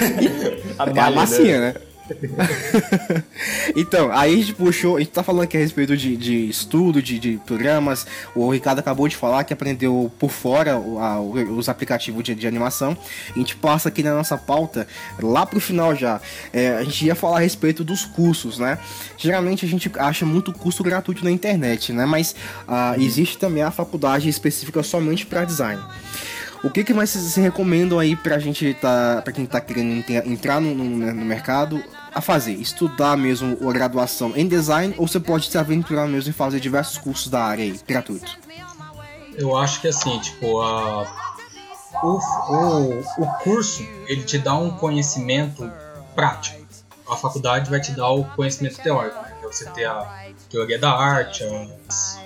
A, 0.78 0.88
é 0.88 1.00
a 1.00 1.11
massinha, 1.11 1.61
né? 1.61 1.73
né? 1.73 1.96
então, 3.75 4.11
aí 4.13 4.35
a 4.35 4.37
gente 4.37 4.55
puxou, 4.55 4.97
a 4.97 5.01
gente 5.01 5.11
tá 5.11 5.23
falando 5.23 5.43
aqui 5.43 5.57
a 5.57 5.61
respeito 5.61 5.97
de, 5.97 6.17
de 6.17 6.49
estudo, 6.49 7.03
de, 7.03 7.19
de 7.19 7.41
programas. 7.45 8.07
O 8.35 8.51
Ricardo 8.51 8.79
acabou 8.79 9.09
de 9.09 9.17
falar 9.17 9.45
que 9.45 9.53
aprendeu 9.53 10.11
por 10.19 10.31
fora 10.31 10.75
a, 10.75 11.21
os 11.21 11.69
aplicativos 11.69 12.23
de, 12.23 12.35
de, 12.35 12.47
animação. 12.47 12.97
A 13.35 13.39
gente 13.39 13.57
passa 13.57 13.89
aqui 13.89 14.03
na 14.03 14.15
nossa 14.15 14.37
pauta, 14.37 14.87
lá 15.21 15.45
pro 15.45 15.61
final 15.61 15.95
já. 15.95 16.21
É, 16.53 16.77
a 16.77 16.85
gente 16.85 17.07
ia 17.07 17.15
falar 17.15 17.39
a 17.39 17.41
respeito 17.41 17.83
dos 17.83 18.05
cursos, 18.05 18.59
né? 18.59 18.79
Geralmente 19.17 19.65
a 19.65 19.69
gente 19.69 19.91
acha 19.99 20.25
muito 20.25 20.53
curso 20.53 20.83
gratuito 20.83 21.25
na 21.25 21.31
internet, 21.31 21.93
né? 21.93 22.07
Mas 22.07 22.35
uh, 22.69 23.01
existe 23.01 23.39
também 23.39 23.63
a 23.63 23.71
faculdade 23.71 24.29
específica 24.29 24.83
somente 24.83 25.27
para 25.27 25.45
design. 25.45 25.83
O 26.63 26.71
que, 26.71 26.83
que 26.83 26.95
mais 26.95 27.11
vocês 27.11 27.35
recomendam 27.37 27.99
aí 27.99 28.17
pra 28.17 28.39
gente 28.39 28.75
tá. 28.75 29.21
pra 29.23 29.33
quem 29.33 29.47
tá 29.47 29.61
querendo 29.61 30.05
entrar 30.25 30.61
no, 30.61 30.75
no, 30.75 30.85
no 30.85 31.25
mercado 31.25 31.83
a 32.15 32.21
fazer? 32.21 32.53
Estudar 32.53 33.17
mesmo 33.17 33.57
a 33.69 33.73
graduação 33.73 34.33
em 34.35 34.49
design 34.49 34.95
ou 34.99 35.07
você 35.07 35.21
pode 35.21 35.51
se 35.51 35.59
aventurar 35.59 36.07
mesmo 36.07 36.31
em 36.31 36.33
fazer 36.33 36.61
diversos 36.61 36.99
cursos 36.99 37.29
da 37.29 37.43
área 37.43 37.65
aí, 37.65 37.79
gratuito? 37.87 38.39
Eu 39.37 39.57
acho 39.57 39.81
que 39.81 39.89
assim, 39.89 40.19
tipo, 40.21 40.61
a, 40.63 41.03
o, 42.03 42.19
o, 42.19 43.01
o 43.01 43.27
curso 43.43 43.87
ele 44.09 44.23
te 44.23 44.39
dá 44.39 44.57
um 44.57 44.71
conhecimento 44.71 45.71
prático. 46.15 46.65
A 47.09 47.17
faculdade 47.17 47.71
vai 47.71 47.81
te 47.81 47.93
dar 47.93 48.11
o 48.11 48.25
conhecimento 48.25 48.83
teórico, 48.83 49.21
né? 49.23 49.35
Que 49.39 49.47
é 49.47 49.49
você 49.49 49.71
ter 49.71 49.85
a 49.85 50.27
teoria 50.51 50.79
da 50.79 50.91
arte, 50.91 51.45
as, 51.89 52.19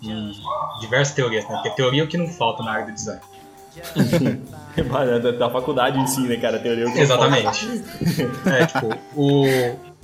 e 0.00 0.80
diversas 0.80 1.14
teorias, 1.14 1.48
né? 1.48 1.54
Porque 1.54 1.70
teoria 1.70 2.02
é 2.02 2.04
o 2.04 2.08
que 2.08 2.18
não 2.18 2.28
falta 2.28 2.62
na 2.62 2.72
área 2.72 2.86
do 2.86 2.92
design. 2.92 3.20
da, 5.22 5.30
da 5.32 5.50
faculdade 5.50 5.98
em 5.98 6.06
si, 6.06 6.20
né, 6.22 6.36
cara? 6.36 6.58
teoria 6.58 6.84
Exatamente. 6.84 7.66
é, 8.46 8.66
tipo, 8.66 8.96
o, 9.14 9.46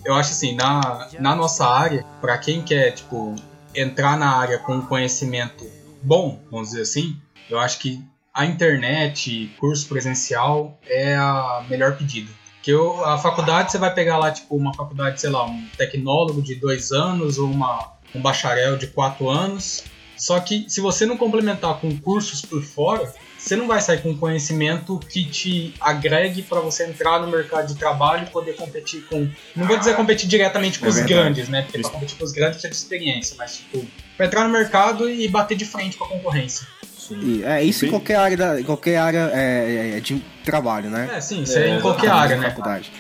eu 0.05 0.15
acho 0.15 0.31
assim, 0.33 0.55
na, 0.55 1.09
na 1.19 1.35
nossa 1.35 1.67
área, 1.67 2.05
para 2.21 2.39
quem 2.39 2.63
quer, 2.63 2.93
tipo, 2.93 3.35
entrar 3.75 4.19
na 4.19 4.37
área 4.37 4.59
com 4.59 4.75
um 4.75 4.83
conhecimento 4.83 5.67
bom, 6.03 6.41
vamos 6.51 6.71
dizer 6.71 6.83
assim, 6.83 7.17
eu 7.49 7.59
acho 7.59 7.79
que 7.79 8.03
a 8.33 8.47
internet, 8.47 9.55
curso 9.59 9.89
presencial 9.89 10.79
é 10.87 11.17
a 11.17 11.65
melhor 11.69 11.97
pedida. 11.97 12.31
Que 12.63 12.71
eu, 12.71 13.05
a 13.05 13.19
faculdade 13.19 13.73
você 13.73 13.79
vai 13.79 13.93
pegar 13.93 14.19
lá, 14.19 14.31
tipo, 14.31 14.55
uma 14.57 14.73
faculdade, 14.75 15.21
sei 15.21 15.31
lá, 15.31 15.47
um 15.47 15.67
tecnólogo 15.77 16.43
de 16.43 16.55
dois 16.55 16.93
anos 16.93 17.39
ou 17.39 17.51
uma, 17.51 17.93
um 18.15 18.21
bacharel 18.21 18.77
de 18.77 18.87
quatro 18.89 19.29
anos. 19.29 19.85
Só 20.17 20.39
que 20.39 20.67
se 20.69 20.81
você 20.81 21.07
não 21.07 21.17
complementar 21.17 21.81
com 21.81 21.97
cursos 21.99 22.43
por 22.43 22.63
fora, 22.63 23.13
você 23.41 23.57
não 23.57 23.67
vai 23.67 23.81
sair 23.81 24.03
com 24.03 24.15
conhecimento 24.15 25.01
que 25.09 25.25
te 25.25 25.75
agregue 25.81 26.43
para 26.43 26.61
você 26.61 26.85
entrar 26.85 27.21
no 27.21 27.27
mercado 27.27 27.69
de 27.69 27.75
trabalho 27.75 28.25
e 28.25 28.31
poder 28.31 28.55
competir 28.55 29.03
com. 29.07 29.29
Não 29.57 29.67
vou 29.67 29.79
dizer 29.79 29.97
competir 29.97 30.29
diretamente 30.29 30.79
com 30.79 30.87
é 30.87 30.89
os 30.91 30.97
verdade. 30.97 31.15
grandes, 31.15 31.49
né? 31.49 31.63
Porque 31.63 31.79
para 31.79 31.91
competir 31.91 32.19
com 32.19 32.25
os 32.25 32.33
grandes 32.33 32.61
precisa 32.61 32.71
de 32.71 32.77
experiência, 32.77 33.37
mas 33.39 33.57
tipo, 33.57 33.87
pra 34.17 34.27
entrar 34.27 34.45
no 34.45 34.51
mercado 34.51 35.09
e 35.09 35.27
bater 35.27 35.57
de 35.57 35.65
frente 35.65 35.97
com 35.97 36.05
a 36.05 36.09
concorrência. 36.09 36.67
Sim. 36.99 37.43
É 37.43 37.65
isso 37.65 37.81
sim. 37.81 37.87
em 37.87 37.91
qualquer 37.91 38.17
área, 38.17 38.37
da, 38.37 38.63
qualquer 38.63 38.97
área 38.99 39.31
é, 39.33 39.97
é 39.97 40.01
de 40.01 40.23
trabalho, 40.45 40.91
né? 40.91 41.11
É, 41.17 41.21
sim, 41.21 41.43
isso 41.43 41.59
é, 41.59 41.77
em 41.77 41.81
qualquer 41.81 42.11
área, 42.11 42.37
né? 42.37 42.51
Faculdade. 42.51 42.93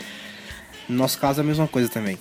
No 0.88 0.96
nosso 0.96 1.18
caso 1.18 1.40
é 1.40 1.42
a 1.42 1.46
mesma 1.46 1.68
coisa 1.68 1.88
também. 1.88 2.18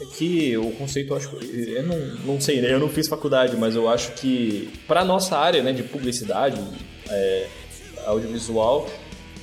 É 0.00 0.04
que 0.16 0.56
o 0.58 0.72
conceito, 0.72 1.12
eu 1.12 1.16
acho. 1.16 1.30
Eu 1.36 1.84
não, 1.84 1.96
não 2.34 2.40
sei, 2.40 2.60
né? 2.60 2.70
Eu 2.70 2.80
não 2.80 2.88
fiz 2.88 3.08
faculdade, 3.08 3.56
mas 3.56 3.74
eu 3.76 3.88
acho 3.88 4.12
que 4.12 4.70
para 4.86 5.04
nossa 5.04 5.38
área 5.38 5.62
né, 5.62 5.72
de 5.72 5.82
publicidade, 5.84 6.60
é, 7.08 7.46
audiovisual, 8.06 8.86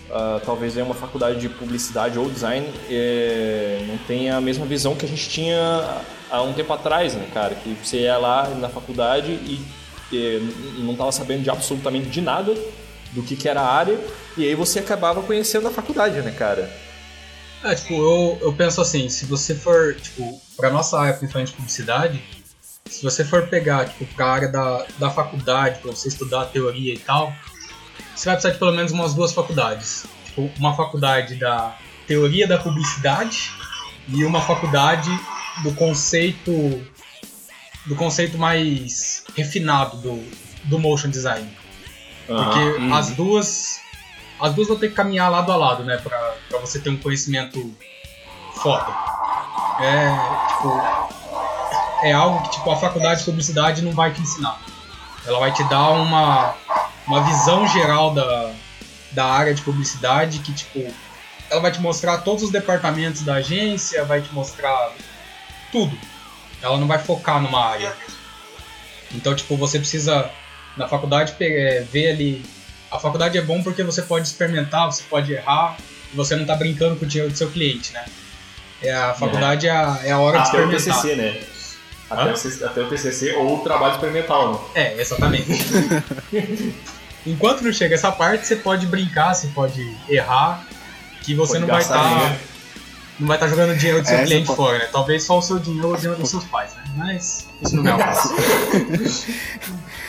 uh, 0.10 0.40
talvez 0.46 0.78
é 0.78 0.84
uma 0.84 0.96
faculdade 0.96 1.40
de 1.40 1.50
publicidade 1.50 2.18
ou 2.18 2.30
design 2.30 2.68
é, 2.90 3.84
não 3.88 3.98
tenha 4.00 4.38
a 4.38 4.42
mesma 4.42 4.66
visão 4.66 4.96
que 4.96 5.06
a 5.06 5.10
gente 5.10 5.30
tinha 5.30 6.02
há 6.30 6.42
um 6.42 6.54
tempo 6.54 6.72
atrás, 6.74 7.14
né, 7.14 7.28
cara? 7.34 7.56
Que 7.56 7.76
você 7.84 8.02
ia 8.02 8.18
lá 8.18 8.50
na 8.50 8.70
faculdade 8.70 9.32
e, 9.32 9.60
não 10.80 10.94
estava 10.94 11.12
sabendo 11.12 11.44
de 11.44 11.50
absolutamente 11.50 12.10
de 12.10 12.22
nada 12.22 12.56
do 13.12 13.22
que, 13.24 13.36
que 13.36 13.50
era 13.50 13.62
a 13.62 13.74
área, 13.74 14.00
e 14.38 14.46
aí 14.46 14.56
você 14.56 14.80
acabava 14.80 15.22
conhecendo 15.22 15.68
a 15.68 15.72
faculdade, 15.72 16.22
né, 16.22 16.32
cara? 16.32 16.72
É, 17.64 17.74
tipo, 17.74 17.94
eu, 17.94 18.38
eu 18.42 18.54
penso 18.54 18.80
assim, 18.80 19.10
se 19.10 19.26
você 19.26 19.56
for, 19.56 19.96
tipo, 19.96 20.40
pra 20.56 20.70
nossa 20.70 21.00
área, 21.00 21.14
principalmente 21.14 21.54
publicidade, 21.54 22.22
se 22.86 23.04
você 23.04 23.26
for 23.26 23.48
pegar, 23.48 23.86
tipo, 23.90 24.06
pra 24.14 24.28
área 24.28 24.48
da, 24.48 24.86
da 24.98 25.10
faculdade, 25.10 25.80
pra 25.80 25.92
você 25.92 26.08
estudar 26.08 26.46
teoria 26.46 26.94
e 26.94 27.00
tal, 27.00 27.34
você 28.18 28.30
vai 28.30 28.36
precisar 28.36 28.54
de 28.54 28.60
pelo 28.60 28.72
menos 28.72 28.92
umas 28.92 29.14
duas 29.14 29.32
faculdades. 29.32 30.06
Tipo, 30.26 30.50
uma 30.58 30.76
faculdade 30.76 31.36
da 31.36 31.78
teoria 32.08 32.48
da 32.48 32.58
publicidade 32.58 33.52
e 34.08 34.26
uma 34.26 34.42
faculdade 34.42 35.10
do 35.64 35.74
conceito 35.74 36.52
do 37.86 37.96
conceito 37.96 38.38
mais 38.38 39.24
refinado 39.36 39.98
do, 39.98 40.24
do 40.64 40.80
motion 40.80 41.10
design. 41.10 41.48
Porque 42.26 42.60
uhum. 42.60 42.94
as 42.94 43.12
duas 43.12 43.80
as 44.40 44.54
duas 44.54 44.68
vão 44.68 44.78
ter 44.78 44.90
que 44.90 44.96
caminhar 44.96 45.32
lado 45.32 45.52
a 45.52 45.56
lado, 45.56 45.84
né, 45.84 45.98
pra, 45.98 46.36
pra 46.50 46.60
você 46.60 46.80
ter 46.80 46.90
um 46.90 46.98
conhecimento 46.98 47.74
foda. 48.56 48.94
É, 49.80 50.10
tipo, 50.50 50.82
é 52.04 52.14
algo 52.14 52.44
que 52.44 52.52
tipo 52.52 52.70
a 52.70 52.78
faculdade 52.78 53.20
de 53.20 53.26
publicidade 53.26 53.82
não 53.84 53.92
vai 53.92 54.12
te 54.12 54.22
ensinar. 54.22 54.60
Ela 55.26 55.40
vai 55.40 55.52
te 55.52 55.64
dar 55.66 55.90
uma 55.90 56.56
uma 57.08 57.24
visão 57.24 57.68
geral 57.68 58.14
da, 58.14 58.52
da 59.12 59.26
área 59.26 59.54
de 59.54 59.62
publicidade 59.62 60.40
que, 60.40 60.54
tipo, 60.54 60.94
ela 61.50 61.62
vai 61.62 61.72
te 61.72 61.80
mostrar 61.80 62.18
todos 62.20 62.44
os 62.44 62.52
departamentos 62.52 63.22
da 63.22 63.36
agência, 63.36 64.04
vai 64.04 64.22
te 64.22 64.34
mostrar 64.34 64.92
tudo. 65.72 65.98
Ela 66.62 66.78
não 66.78 66.88
vai 66.88 67.00
focar 67.00 67.42
numa 67.42 67.66
área. 67.66 67.94
Então, 69.14 69.34
tipo, 69.34 69.56
você 69.56 69.80
precisa, 69.80 70.30
na 70.76 70.88
faculdade, 70.88 71.34
é, 71.40 71.86
ver 71.90 72.10
ali. 72.10 72.46
A 72.92 73.00
faculdade 73.00 73.38
é 73.38 73.42
bom 73.42 73.64
porque 73.64 73.84
você 73.84 74.02
pode 74.02 74.28
experimentar, 74.28 74.86
você 74.86 75.04
pode 75.10 75.34
errar, 75.34 75.78
e 76.12 76.16
você 76.16 76.36
não 76.36 76.46
tá 76.46 76.56
brincando 76.56 76.96
com 76.96 77.06
o 77.06 77.08
dinheiro 77.08 77.32
do 77.32 77.38
seu 77.38 77.50
cliente, 77.50 77.94
né? 77.94 78.06
É, 78.82 78.94
a 78.94 79.14
faculdade 79.14 79.68
é, 79.68 79.72
a, 79.72 80.00
é 80.04 80.12
a 80.12 80.20
hora 80.20 80.40
de 80.40 80.44
experimentar. 80.46 80.80
O 80.80 81.02
TCC, 81.02 81.16
né? 81.16 81.42
Até, 82.10 82.32
o, 82.32 82.66
até 82.66 82.82
o 82.82 82.90
TCC 82.90 83.34
ou 83.34 83.58
o 83.58 83.64
trabalho 83.64 83.94
experimental, 83.94 84.54
né? 84.54 84.60
É, 84.76 85.02
exatamente. 85.02 85.52
Enquanto 87.28 87.62
não 87.62 87.74
chega 87.74 87.96
essa 87.96 88.12
parte, 88.12 88.48
você 88.48 88.56
pode 88.56 88.86
brincar, 88.86 89.34
você 89.34 89.48
pode 89.48 89.86
errar, 90.10 90.66
que 91.24 91.36
você 91.36 91.54
pode 91.54 91.62
não 91.62 91.68
vai 91.68 91.82
estar. 91.82 91.98
Tá... 91.98 92.38
não 93.20 93.28
vai 93.28 93.36
estar 93.36 93.50
jogando 93.50 93.76
dinheiro 93.76 94.02
do 94.02 94.08
seu 94.08 94.24
cliente 94.24 94.48
pode... 94.48 94.58
fora, 94.58 94.78
né? 94.80 94.88
Talvez 94.92 95.24
só 95.24 95.38
o 95.38 95.42
seu 95.42 95.60
dinheiro 95.60 95.90
ou 95.90 95.94
o 95.94 95.98
dinheiro 95.98 96.20
dos 96.20 96.30
seus 96.30 96.46
pais, 96.46 96.74
né? 96.74 96.84
Mas 96.96 97.48
isso 97.62 97.76
não 97.76 97.86
é 97.86 97.96
o 97.96 97.98
caso. 97.98 98.34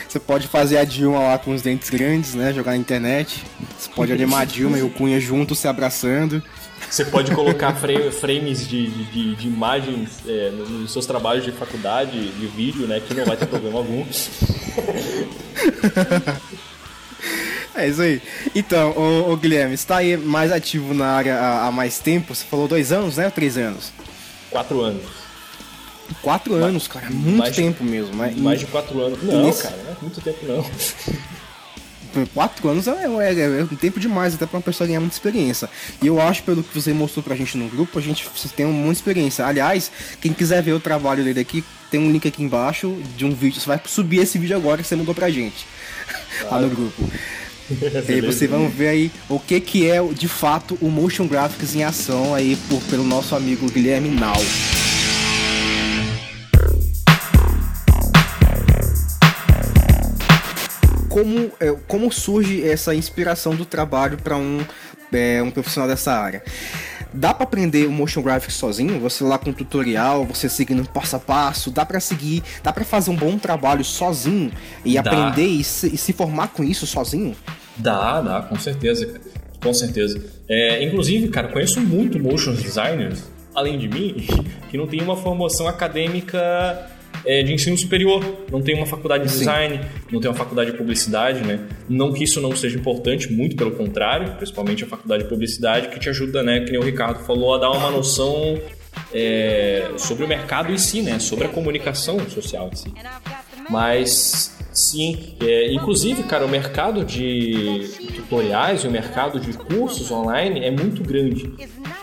Você 0.08 0.18
pode 0.18 0.48
fazer 0.48 0.78
a 0.78 0.84
Dilma 0.84 1.18
lá 1.18 1.38
com 1.38 1.52
os 1.52 1.60
dentes 1.60 1.90
grandes, 1.90 2.34
né? 2.34 2.54
Jogar 2.54 2.70
na 2.70 2.78
internet. 2.78 3.44
Você 3.78 3.90
pode 3.94 4.10
animar 4.10 4.42
a 4.42 4.44
Dilma 4.46 4.78
e 4.78 4.82
o 4.82 4.88
Cunha 4.88 5.20
juntos 5.20 5.58
se 5.58 5.68
abraçando. 5.68 6.42
Você 6.88 7.04
pode 7.04 7.34
colocar 7.34 7.74
frames 7.74 8.66
de, 8.66 8.88
de, 8.88 9.34
de 9.34 9.46
imagens 9.46 10.08
é, 10.26 10.50
nos 10.50 10.92
seus 10.92 11.04
trabalhos 11.04 11.44
de 11.44 11.52
faculdade, 11.52 12.30
de 12.30 12.46
vídeo, 12.46 12.86
né? 12.86 13.00
Que 13.00 13.12
não 13.12 13.26
vai 13.26 13.36
ter 13.36 13.46
problema 13.46 13.80
algum. 13.80 14.06
É 17.78 17.88
isso 17.88 18.02
aí. 18.02 18.20
Então, 18.54 18.90
o, 18.90 19.32
o 19.32 19.36
Guilherme, 19.36 19.76
você 19.76 19.82
está 19.82 19.98
aí 19.98 20.16
mais 20.16 20.50
ativo 20.50 20.92
na 20.92 21.06
área 21.06 21.36
há, 21.36 21.66
há, 21.66 21.72
mais 21.72 21.98
tempo? 21.98 22.34
Você 22.34 22.44
falou 22.44 22.66
dois 22.66 22.90
anos, 22.92 23.16
né? 23.16 23.26
Ou 23.26 23.30
três 23.30 23.56
anos? 23.56 23.92
Quatro 24.50 24.80
anos. 24.80 25.02
Quatro 26.22 26.54
anos, 26.54 26.88
cara. 26.88 27.08
Muito 27.10 27.38
mais 27.38 27.54
tempo 27.54 27.84
mesmo. 27.84 28.14
Mas, 28.14 28.36
mais 28.36 28.60
de 28.60 28.66
quatro 28.66 29.00
anos. 29.00 29.22
Não, 29.22 29.44
nesse... 29.44 29.62
cara, 29.62 29.76
não 29.84 29.92
é 29.92 29.96
muito 30.00 30.20
tempo 30.20 30.46
não. 30.46 30.64
Quatro 32.34 32.68
anos 32.68 32.88
é, 32.88 33.04
é, 33.04 33.60
é, 33.60 33.62
um 33.62 33.76
tempo 33.76 34.00
demais, 34.00 34.34
até 34.34 34.46
para 34.46 34.56
uma 34.56 34.62
pessoa 34.62 34.86
ganhar 34.86 35.00
muita 35.00 35.14
experiência. 35.14 35.68
E 36.02 36.06
eu 36.06 36.20
acho, 36.20 36.42
pelo 36.42 36.62
que 36.62 36.74
você 36.74 36.92
mostrou 36.92 37.22
pra 37.22 37.36
gente 37.36 37.56
no 37.56 37.68
grupo, 37.68 37.98
a 37.98 38.02
gente 38.02 38.28
tem 38.56 38.66
muita 38.66 38.98
experiência. 38.98 39.46
Aliás, 39.46 39.92
quem 40.20 40.32
quiser 40.32 40.62
ver 40.62 40.72
o 40.72 40.80
trabalho 40.80 41.22
dele 41.22 41.38
aqui, 41.38 41.62
tem 41.90 42.00
um 42.00 42.10
link 42.10 42.26
aqui 42.26 42.42
embaixo 42.42 42.96
de 43.16 43.24
um 43.24 43.34
vídeo. 43.34 43.60
Você 43.60 43.66
vai 43.66 43.80
subir 43.84 44.20
esse 44.20 44.38
vídeo 44.38 44.56
agora 44.56 44.82
que 44.82 44.88
você 44.88 44.96
mandou 44.96 45.14
pra 45.14 45.30
gente. 45.30 45.66
Claro. 46.40 46.50
Lá 46.50 46.60
no 46.62 46.74
grupo. 46.74 47.10
e 48.08 48.12
aí 48.12 48.20
vocês 48.20 48.50
vão 48.50 48.68
ver 48.68 48.88
aí 48.88 49.10
o 49.28 49.38
que, 49.38 49.60
que 49.60 49.88
é 49.88 50.02
de 50.02 50.28
fato 50.28 50.78
o 50.80 50.88
motion 50.88 51.26
graphics 51.26 51.74
em 51.74 51.84
ação 51.84 52.34
aí 52.34 52.56
por, 52.68 52.80
pelo 52.82 53.04
nosso 53.04 53.34
amigo 53.34 53.70
Guilherme 53.70 54.08
Nau. 54.08 54.40
como, 61.18 61.50
é, 61.58 61.74
como 61.88 62.12
surge 62.12 62.66
essa 62.66 62.94
inspiração 62.94 63.54
do 63.54 63.64
trabalho 63.64 64.16
para 64.18 64.36
um, 64.36 64.64
é, 65.12 65.42
um 65.42 65.50
profissional 65.50 65.88
dessa 65.88 66.12
área? 66.12 66.42
Dá 67.12 67.32
para 67.32 67.44
aprender 67.44 67.86
o 67.86 67.90
motion 67.90 68.22
graphics 68.22 68.54
sozinho? 68.54 69.00
Você 69.00 69.24
lá 69.24 69.38
com 69.38 69.52
tutorial, 69.52 70.24
você 70.24 70.48
seguindo 70.48 70.86
passo 70.88 71.16
a 71.16 71.18
passo, 71.18 71.70
dá 71.70 71.84
para 71.84 71.98
seguir, 72.00 72.42
dá 72.62 72.72
para 72.72 72.84
fazer 72.84 73.10
um 73.10 73.16
bom 73.16 73.38
trabalho 73.38 73.82
sozinho 73.82 74.52
e 74.84 74.94
dá. 74.94 75.00
aprender 75.00 75.46
e 75.46 75.64
se, 75.64 75.94
e 75.94 75.96
se, 75.96 76.12
formar 76.12 76.48
com 76.48 76.62
isso 76.62 76.86
sozinho? 76.86 77.34
Dá, 77.78 78.20
dá, 78.20 78.42
com 78.42 78.58
certeza, 78.58 79.06
cara. 79.06 79.20
Com 79.62 79.74
certeza. 79.74 80.22
É, 80.48 80.84
inclusive, 80.84 81.28
cara, 81.28 81.48
conheço 81.48 81.80
muito 81.80 82.18
motion 82.18 82.54
designers, 82.54 83.24
além 83.54 83.78
de 83.78 83.88
mim, 83.88 84.26
que 84.70 84.76
não 84.76 84.86
tem 84.86 85.00
uma 85.02 85.16
formação 85.16 85.66
acadêmica 85.66 86.88
é, 87.24 87.42
de 87.42 87.52
ensino 87.52 87.76
superior, 87.76 88.24
não 88.50 88.62
tem 88.62 88.74
uma 88.74 88.86
faculdade 88.86 89.24
de 89.24 89.30
design, 89.30 89.78
Sim. 89.78 89.84
não 90.12 90.20
tem 90.20 90.30
uma 90.30 90.36
faculdade 90.36 90.70
de 90.70 90.76
publicidade, 90.76 91.40
né? 91.44 91.60
Não 91.88 92.12
que 92.12 92.24
isso 92.24 92.40
não 92.40 92.54
seja 92.54 92.78
importante, 92.78 93.32
muito 93.32 93.56
pelo 93.56 93.72
contrário, 93.72 94.32
principalmente 94.36 94.84
a 94.84 94.86
faculdade 94.86 95.24
de 95.24 95.28
publicidade, 95.28 95.88
que 95.88 95.98
te 95.98 96.08
ajuda, 96.08 96.42
né, 96.42 96.60
que 96.60 96.70
nem 96.70 96.80
o 96.80 96.84
Ricardo 96.84 97.24
falou, 97.24 97.54
a 97.54 97.58
dar 97.58 97.70
uma 97.70 97.90
noção 97.90 98.58
é, 99.12 99.90
sobre 99.96 100.24
o 100.24 100.28
mercado 100.28 100.72
em 100.72 100.78
si, 100.78 101.02
né? 101.02 101.18
Sobre 101.18 101.46
a 101.46 101.48
comunicação 101.48 102.18
social 102.28 102.70
em 102.72 102.76
si. 102.76 102.92
Mas 103.70 104.57
sim, 104.78 105.34
é, 105.40 105.72
inclusive, 105.72 106.22
cara, 106.22 106.44
o 106.44 106.48
mercado 106.48 107.04
de 107.04 107.88
tutoriais 108.14 108.84
e 108.84 108.88
o 108.88 108.90
mercado 108.90 109.40
de 109.40 109.52
cursos 109.52 110.10
online 110.10 110.64
é 110.64 110.70
muito 110.70 111.02
grande. 111.02 111.52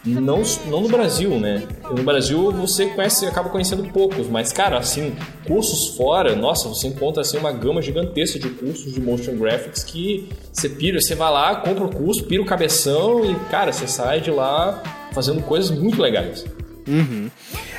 Não, 0.05 0.43
não 0.67 0.81
no 0.81 0.89
Brasil, 0.89 1.39
né? 1.39 1.63
No 1.89 2.03
Brasil 2.03 2.51
você 2.51 2.88
conhece, 2.88 3.25
acaba 3.25 3.49
conhecendo 3.49 3.83
poucos, 3.91 4.27
mas, 4.27 4.51
cara, 4.51 4.77
assim, 4.77 5.15
cursos 5.47 5.95
fora, 5.95 6.35
nossa, 6.35 6.69
você 6.69 6.88
encontra 6.88 7.21
assim, 7.21 7.38
uma 7.38 7.51
gama 7.51 7.81
gigantesca 7.81 8.38
de 8.38 8.49
cursos 8.49 8.93
de 8.93 8.99
motion 8.99 9.35
graphics 9.35 9.83
que 9.83 10.29
você 10.51 10.69
pira, 10.69 11.01
você 11.01 11.15
vai 11.15 11.31
lá, 11.31 11.55
compra 11.55 11.85
o 11.85 11.89
curso, 11.89 12.23
pira 12.25 12.41
o 12.41 12.45
cabeção 12.45 13.25
e, 13.25 13.35
cara, 13.49 13.71
você 13.71 13.88
sai 13.88 14.21
de 14.21 14.29
lá 14.29 14.83
fazendo 15.11 15.41
coisas 15.41 15.71
muito 15.71 16.01
legais. 16.01 16.45
Uhum. 16.88 17.29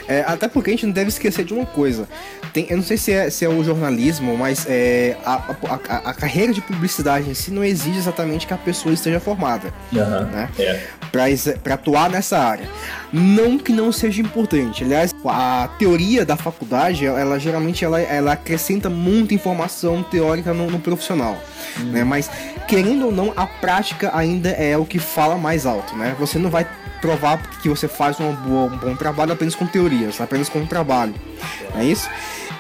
É, 0.08 0.24
até 0.26 0.48
porque 0.48 0.70
a 0.70 0.72
gente 0.72 0.86
não 0.86 0.92
deve 0.92 1.08
esquecer 1.08 1.44
de 1.44 1.52
uma 1.52 1.66
coisa. 1.66 2.08
Tem, 2.52 2.66
eu 2.70 2.76
não 2.76 2.84
sei 2.84 2.96
se 2.96 3.12
é, 3.12 3.28
se 3.28 3.44
é 3.44 3.48
o 3.48 3.62
jornalismo, 3.62 4.36
mas 4.36 4.66
é, 4.68 5.16
a, 5.24 5.34
a, 5.34 6.10
a, 6.10 6.14
carreira 6.14 6.52
de 6.52 6.60
publicidade 6.60 7.28
em 7.28 7.34
si 7.34 7.50
não 7.50 7.64
exige 7.64 7.98
exatamente 7.98 8.46
que 8.46 8.54
a 8.54 8.56
pessoa 8.56 8.94
esteja 8.94 9.20
formada. 9.20 9.72
Uhum. 9.92 10.24
Né? 10.30 10.48
É. 10.58 10.80
Para 11.62 11.74
atuar 11.74 12.08
nessa 12.08 12.38
área. 12.38 12.68
Não 13.12 13.58
que 13.58 13.72
não 13.72 13.90
seja 13.90 14.22
importante. 14.22 14.84
Aliás, 14.84 15.12
a 15.24 15.68
teoria 15.78 16.24
da 16.24 16.36
faculdade, 16.36 17.04
ela 17.04 17.38
geralmente 17.38 17.84
ela, 17.84 18.00
ela 18.00 18.32
acrescenta 18.32 18.88
muita 18.88 19.34
informação 19.34 20.02
teórica 20.02 20.54
no, 20.54 20.70
no 20.70 20.78
profissional. 20.78 21.38
Uhum. 21.78 21.84
Né? 21.92 22.04
Mas, 22.04 22.30
querendo 22.68 23.06
ou 23.06 23.12
não, 23.12 23.32
a 23.36 23.46
prática 23.46 24.10
ainda 24.16 24.50
é 24.50 24.76
o 24.76 24.84
que 24.84 24.98
fala 24.98 25.36
mais 25.36 25.66
alto. 25.66 25.96
Né? 25.96 26.14
Você 26.18 26.38
não 26.38 26.50
vai 26.50 26.66
provar 27.06 27.38
que 27.62 27.68
você 27.68 27.86
faz 27.86 28.18
uma 28.18 28.32
boa, 28.32 28.64
um 28.64 28.76
bom 28.76 28.96
trabalho 28.96 29.32
apenas 29.32 29.54
com 29.54 29.64
teorias, 29.64 30.20
apenas 30.20 30.48
com 30.48 30.66
trabalho. 30.66 31.14
Não 31.72 31.80
é 31.80 31.84
isso? 31.84 32.10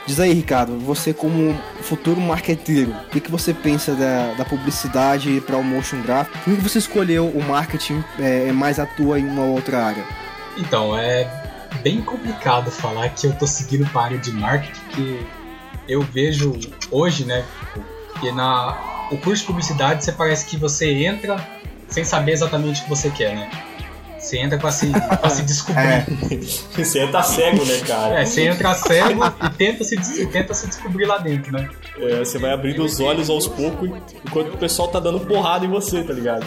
Diz 0.06 0.20
aí, 0.20 0.32
Ricardo, 0.32 0.78
você 0.78 1.12
como 1.12 1.52
futuro 1.82 2.20
marqueteiro, 2.20 2.92
o 2.92 3.10
que, 3.10 3.20
que 3.20 3.30
você 3.30 3.52
pensa 3.52 3.92
da, 3.96 4.34
da 4.34 4.44
publicidade 4.44 5.40
para 5.40 5.56
o 5.56 5.64
motion 5.64 6.00
graphic? 6.00 6.38
Por 6.38 6.54
que 6.54 6.62
você 6.62 6.78
escolheu 6.78 7.26
o 7.26 7.42
marketing 7.42 8.04
é, 8.20 8.52
mais 8.52 8.78
atua 8.78 9.18
em 9.18 9.26
uma 9.26 9.42
outra 9.42 9.84
área? 9.84 10.04
Então, 10.56 10.96
é 10.96 11.28
bem 11.82 12.00
complicado 12.00 12.70
falar 12.70 13.08
que 13.08 13.26
eu 13.26 13.32
tô 13.32 13.48
seguindo 13.48 13.84
para 13.90 14.02
a 14.02 14.04
área 14.04 14.18
de 14.18 14.30
marketing, 14.30 14.80
que 14.90 15.26
eu 15.88 16.02
vejo 16.02 16.56
hoje, 16.92 17.24
né, 17.24 17.44
que 18.20 18.30
na 18.30 18.94
o 19.10 19.16
curso 19.18 19.42
de 19.42 19.46
publicidade 19.46 20.04
você 20.04 20.12
parece 20.12 20.46
que 20.46 20.56
você 20.56 21.04
entra 21.04 21.36
sem 21.88 22.04
saber 22.04 22.32
exatamente 22.32 22.80
o 22.80 22.84
que 22.84 22.90
você 22.90 23.10
quer, 23.10 23.34
né? 23.34 23.50
Você 24.18 24.38
entra 24.38 24.58
pra 24.58 24.70
se, 24.70 24.90
pra 24.90 25.28
se 25.28 25.42
descobrir. 25.42 25.82
É. 25.82 26.06
Você 26.76 27.00
entra 27.00 27.22
cego, 27.22 27.64
né, 27.64 27.80
cara? 27.86 28.20
É, 28.20 28.24
você 28.24 28.48
entra 28.48 28.74
cego 28.74 29.24
e 29.24 29.50
tenta 29.50 29.84
se, 29.84 30.26
tenta 30.26 30.54
se 30.54 30.66
descobrir 30.66 31.04
lá 31.04 31.18
dentro, 31.18 31.52
né? 31.52 31.68
É, 31.98 32.18
você 32.18 32.38
vai 32.38 32.52
abrindo 32.52 32.84
os 32.84 33.00
olhos 33.00 33.30
aos 33.30 33.46
poucos 33.46 33.90
enquanto 34.24 34.54
o 34.54 34.58
pessoal 34.58 34.88
tá 34.88 34.98
dando 34.98 35.20
porrada 35.20 35.64
em 35.64 35.68
você, 35.68 36.02
tá 36.02 36.12
ligado? 36.12 36.44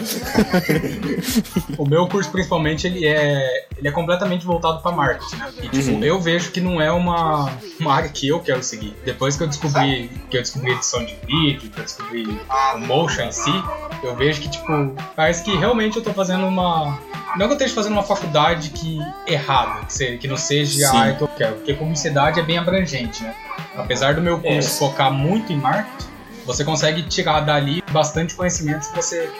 o 1.78 1.88
meu 1.88 2.06
curso, 2.06 2.30
principalmente, 2.30 2.86
ele 2.86 3.06
é, 3.06 3.66
ele 3.76 3.88
é 3.88 3.90
completamente 3.90 4.44
voltado 4.44 4.82
pra 4.82 4.92
marketing, 4.92 5.36
né? 5.36 5.52
E, 5.62 5.68
tipo, 5.68 5.90
uhum. 5.90 6.04
eu 6.04 6.20
vejo 6.20 6.50
que 6.50 6.60
não 6.60 6.80
é 6.80 6.90
uma, 6.90 7.50
uma 7.78 7.94
área 7.94 8.08
que 8.08 8.28
eu 8.28 8.40
quero 8.40 8.62
seguir. 8.62 8.94
Depois 9.04 9.36
que 9.36 9.42
eu 9.42 9.46
descobri 9.46 10.10
que 10.30 10.36
eu 10.36 10.42
descobri 10.42 10.72
edição 10.72 11.04
de 11.04 11.16
vídeo, 11.26 11.70
que 11.70 11.80
eu 11.80 11.84
descobri 11.84 12.40
o 12.74 12.78
motion 12.78 13.22
em 13.22 13.32
si, 13.32 13.64
eu 14.02 14.14
vejo 14.14 14.40
que, 14.40 14.48
tipo, 14.48 14.94
parece 15.16 15.42
que 15.42 15.56
realmente 15.56 15.96
eu 15.96 16.02
tô 16.02 16.12
fazendo 16.12 16.46
uma 16.46 16.98
não 17.36 17.46
que 17.46 17.54
eu 17.54 17.58
esteja 17.60 17.74
fazendo 17.74 17.92
uma 17.92 18.02
faculdade 18.02 18.70
que 18.70 18.98
errada, 19.26 19.84
que, 19.84 19.92
seja, 19.92 20.16
que 20.16 20.26
não 20.26 20.36
seja 20.36 20.72
Sim. 20.72 20.84
a 20.84 21.00
área 21.00 21.14
que 21.14 21.22
eu 21.22 21.28
quero, 21.28 21.56
porque 21.56 21.74
publicidade 21.74 22.40
é 22.40 22.42
bem 22.42 22.56
abrangente, 22.56 23.22
né? 23.22 23.34
Apesar 23.76 24.14
do 24.14 24.22
meu 24.22 24.40
curso 24.40 24.68
é. 24.68 24.88
focar 24.88 25.12
muito 25.12 25.52
em 25.52 25.56
marketing, 25.56 26.08
você 26.46 26.64
consegue 26.64 27.02
tirar 27.02 27.40
dali 27.40 27.82
bastante 27.92 28.34
conhecimentos 28.34 28.88
que 28.88 28.96
você 28.96 29.30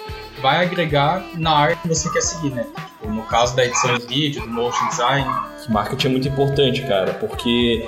vai 0.41 0.63
agregar 0.63 1.25
na 1.35 1.51
área 1.51 1.77
que 1.77 1.89
você 1.89 2.11
quer 2.11 2.21
seguir, 2.21 2.51
né? 2.51 2.67
Tipo, 2.75 3.13
no 3.13 3.23
caso 3.23 3.57
da 3.57 3.65
edição 3.65 3.99
de 3.99 4.07
vídeo, 4.07 4.43
do 4.43 4.49
motion 4.49 4.87
design. 4.89 5.27
Marketing 5.69 6.07
é 6.07 6.11
muito 6.11 6.29
importante, 6.29 6.83
cara, 6.83 7.15
porque 7.15 7.87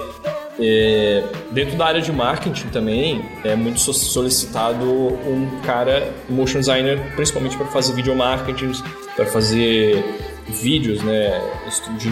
é, 0.64 1.24
dentro 1.50 1.76
da 1.76 1.86
área 1.86 2.00
de 2.00 2.12
marketing 2.12 2.68
também 2.68 3.24
é 3.44 3.56
muito 3.56 3.80
solicitado 3.80 4.86
um 4.86 5.60
cara, 5.64 6.12
motion 6.28 6.60
designer, 6.60 7.00
principalmente 7.16 7.56
para 7.56 7.66
fazer 7.66 7.94
video 7.94 8.14
marketing, 8.14 8.72
para 9.16 9.26
fazer 9.26 10.04
vídeos 10.48 11.02
né, 11.02 11.40
de 11.98 12.08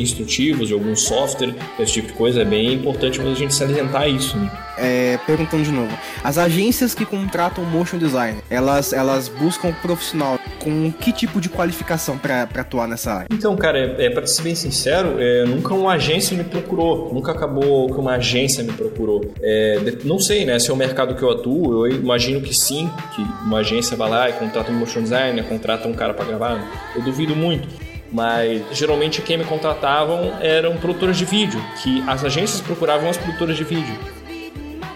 instrutivos 0.00 0.68
de 0.68 0.74
algum 0.74 0.94
software, 0.96 1.54
esse 1.78 1.94
tipo 1.94 2.08
de 2.08 2.14
coisa, 2.14 2.42
é 2.42 2.44
bem 2.44 2.72
importante 2.72 3.20
a 3.20 3.34
gente 3.34 3.54
salientar 3.54 4.08
isso. 4.08 4.36
Né? 4.36 4.50
É, 4.80 5.18
perguntando 5.26 5.62
de 5.62 5.70
novo, 5.70 5.96
as 6.24 6.38
agências 6.38 6.94
que 6.94 7.04
contratam 7.04 7.64
motion 7.64 7.98
design, 7.98 8.38
elas, 8.48 8.92
elas 8.92 9.28
buscam 9.28 9.72
profissional 9.82 10.38
com 10.58 10.90
que 10.92 11.12
tipo 11.12 11.40
de 11.40 11.48
qualificação 11.48 12.16
para 12.16 12.42
atuar 12.42 12.88
nessa 12.88 13.12
área? 13.12 13.26
Então, 13.30 13.56
cara, 13.56 13.78
é, 13.78 14.06
é 14.06 14.10
para 14.10 14.26
ser 14.26 14.42
bem 14.42 14.54
sincero, 14.54 15.16
é, 15.18 15.44
nunca 15.44 15.74
uma 15.74 15.92
agência 15.92 16.36
me 16.36 16.44
procurou, 16.44 17.12
nunca 17.12 17.32
acabou 17.32 17.92
que 17.92 17.98
uma 17.98 18.14
agência 18.14 18.62
me 18.64 18.72
procurou. 18.72 19.32
É, 19.42 19.78
não 20.04 20.18
sei, 20.18 20.44
né, 20.44 20.58
se 20.58 20.70
é 20.70 20.72
o 20.72 20.76
mercado 20.76 21.14
que 21.14 21.22
eu 21.22 21.30
atuo, 21.30 21.86
eu 21.86 21.94
imagino 21.94 22.40
que 22.40 22.54
sim, 22.54 22.90
que 23.14 23.22
uma 23.44 23.58
agência 23.58 23.96
vai 23.96 24.08
lá 24.08 24.30
e 24.30 24.32
contrata 24.34 24.70
um 24.70 24.74
motion 24.74 25.02
designer, 25.02 25.44
contrata 25.44 25.88
um 25.88 25.92
cara 25.92 26.14
para 26.14 26.24
gravar, 26.24 26.62
eu 26.94 27.02
duvido 27.02 27.36
muito 27.36 27.68
mas 28.12 28.62
geralmente 28.72 29.22
quem 29.22 29.38
me 29.38 29.44
contratavam 29.44 30.32
eram 30.40 30.76
produtores 30.76 31.16
de 31.16 31.24
vídeo, 31.24 31.62
que 31.82 32.02
as 32.08 32.24
agências 32.24 32.60
procuravam 32.60 33.08
as 33.08 33.16
produtoras 33.16 33.56
de 33.56 33.64
vídeo. 33.64 33.96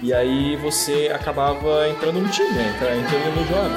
E 0.05 0.13
aí 0.13 0.55
você 0.57 1.11
acabava 1.15 1.89
entrando 1.89 2.21
no 2.21 2.29
time, 2.29 2.51
né? 2.51 2.77
entrando 2.79 3.37
no 3.37 3.47
jogo. 3.49 3.75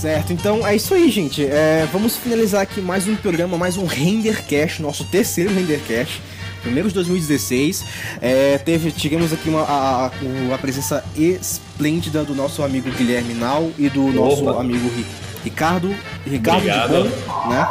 Certo, 0.00 0.32
então 0.32 0.66
é 0.66 0.74
isso 0.74 0.94
aí, 0.94 1.08
gente. 1.08 1.46
É, 1.46 1.88
vamos 1.92 2.16
finalizar 2.16 2.62
aqui 2.62 2.80
mais 2.80 3.06
um 3.06 3.14
programa, 3.14 3.56
mais 3.56 3.76
um 3.76 3.86
Rendercast, 3.86 4.82
nosso 4.82 5.04
terceiro 5.04 5.54
Rendercast. 5.54 6.20
Primeiro 6.60 6.88
de 6.88 6.94
2016, 6.96 7.84
é, 8.20 8.58
teve, 8.58 8.90
tivemos 8.90 9.32
aqui 9.32 9.48
uma, 9.48 9.62
a, 9.62 10.06
a, 10.06 10.10
a 10.54 10.58
presença 10.58 11.04
esplêndida 11.16 12.24
do 12.24 12.34
nosso 12.34 12.64
amigo 12.64 12.90
Guilherme 12.90 13.34
Nau 13.34 13.70
e 13.78 13.88
do 13.88 14.08
nosso 14.08 14.44
Opa. 14.44 14.60
amigo 14.60 14.88
Rick 14.96 15.31
Ricardo. 15.42 15.94
Ricardo 16.26 16.58
Obrigado. 16.58 17.02
de 17.02 17.08
Bom, 17.26 17.48
né? 17.48 17.68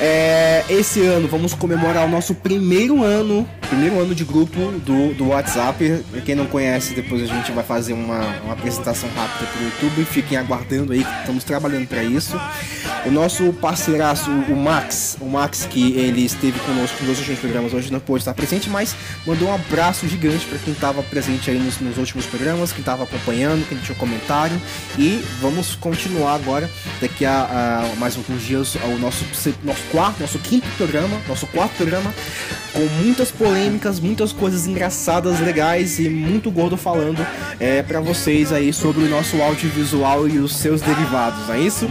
É, 0.00 0.64
esse 0.68 1.04
ano 1.04 1.28
vamos 1.28 1.54
comemorar 1.54 2.04
o 2.04 2.08
nosso 2.08 2.34
primeiro 2.34 3.02
ano, 3.02 3.48
primeiro 3.72 3.98
ano 3.98 4.14
de 4.14 4.22
grupo 4.22 4.70
do, 4.84 5.14
do 5.14 5.28
WhatsApp. 5.28 6.04
Quem 6.26 6.34
não 6.34 6.44
conhece, 6.46 6.92
depois 6.92 7.22
a 7.22 7.26
gente 7.26 7.50
vai 7.52 7.64
fazer 7.64 7.94
uma, 7.94 8.20
uma 8.44 8.52
apresentação 8.52 9.08
rápida 9.16 9.50
pro 9.50 9.64
YouTube. 9.64 10.04
Fiquem 10.04 10.36
aguardando 10.36 10.92
aí 10.92 11.02
estamos 11.20 11.42
trabalhando 11.42 11.86
para 11.88 12.04
isso. 12.04 12.38
O 13.06 13.10
nosso 13.10 13.50
parceiraço, 13.54 14.30
o 14.30 14.54
Max, 14.54 15.16
o 15.20 15.26
Max 15.26 15.66
que 15.68 15.92
ele 15.92 16.24
esteve 16.24 16.58
conosco 16.60 17.02
nos 17.04 17.18
últimos 17.18 17.40
programas, 17.40 17.72
hoje 17.72 17.90
não 17.90 17.98
pôde 17.98 18.20
estar 18.20 18.34
presente, 18.34 18.68
mas 18.68 18.94
mandou 19.26 19.48
um 19.48 19.54
abraço 19.54 20.06
gigante 20.06 20.44
para 20.46 20.58
quem 20.58 20.74
estava 20.74 21.02
presente 21.02 21.50
aí 21.50 21.58
nos, 21.58 21.80
nos 21.80 21.96
últimos 21.96 22.26
programas, 22.26 22.72
quem 22.72 22.80
estava 22.80 23.04
acompanhando, 23.04 23.66
quem 23.68 23.78
deixou 23.78 23.96
comentário. 23.96 24.60
E 24.98 25.24
vamos 25.40 25.74
continuar 25.74 26.34
agora, 26.34 26.70
daqui 27.00 27.24
a, 27.24 27.88
a 27.92 27.96
mais 27.96 28.16
alguns 28.16 28.42
dias, 28.42 28.74
o 28.74 28.98
nosso, 28.98 29.24
nosso 29.64 29.82
quarto, 29.90 30.20
nosso 30.20 30.38
quinto 30.38 30.68
programa, 30.76 31.18
nosso 31.26 31.46
quarto 31.46 31.72
programa, 31.76 32.12
com 32.72 32.86
muitas 33.02 33.30
polêmicas, 33.30 33.61
muitas 34.00 34.32
coisas 34.32 34.66
engraçadas, 34.66 35.40
legais 35.40 35.98
e 35.98 36.08
muito 36.08 36.50
gordo 36.50 36.76
falando 36.76 37.24
é, 37.58 37.82
para 37.82 38.00
vocês 38.00 38.52
aí 38.52 38.72
sobre 38.72 39.04
o 39.04 39.08
nosso 39.08 39.40
audiovisual 39.40 40.28
e 40.28 40.38
os 40.38 40.56
seus 40.56 40.80
derivados, 40.80 41.46
não 41.46 41.54
é 41.54 41.60
isso? 41.60 41.88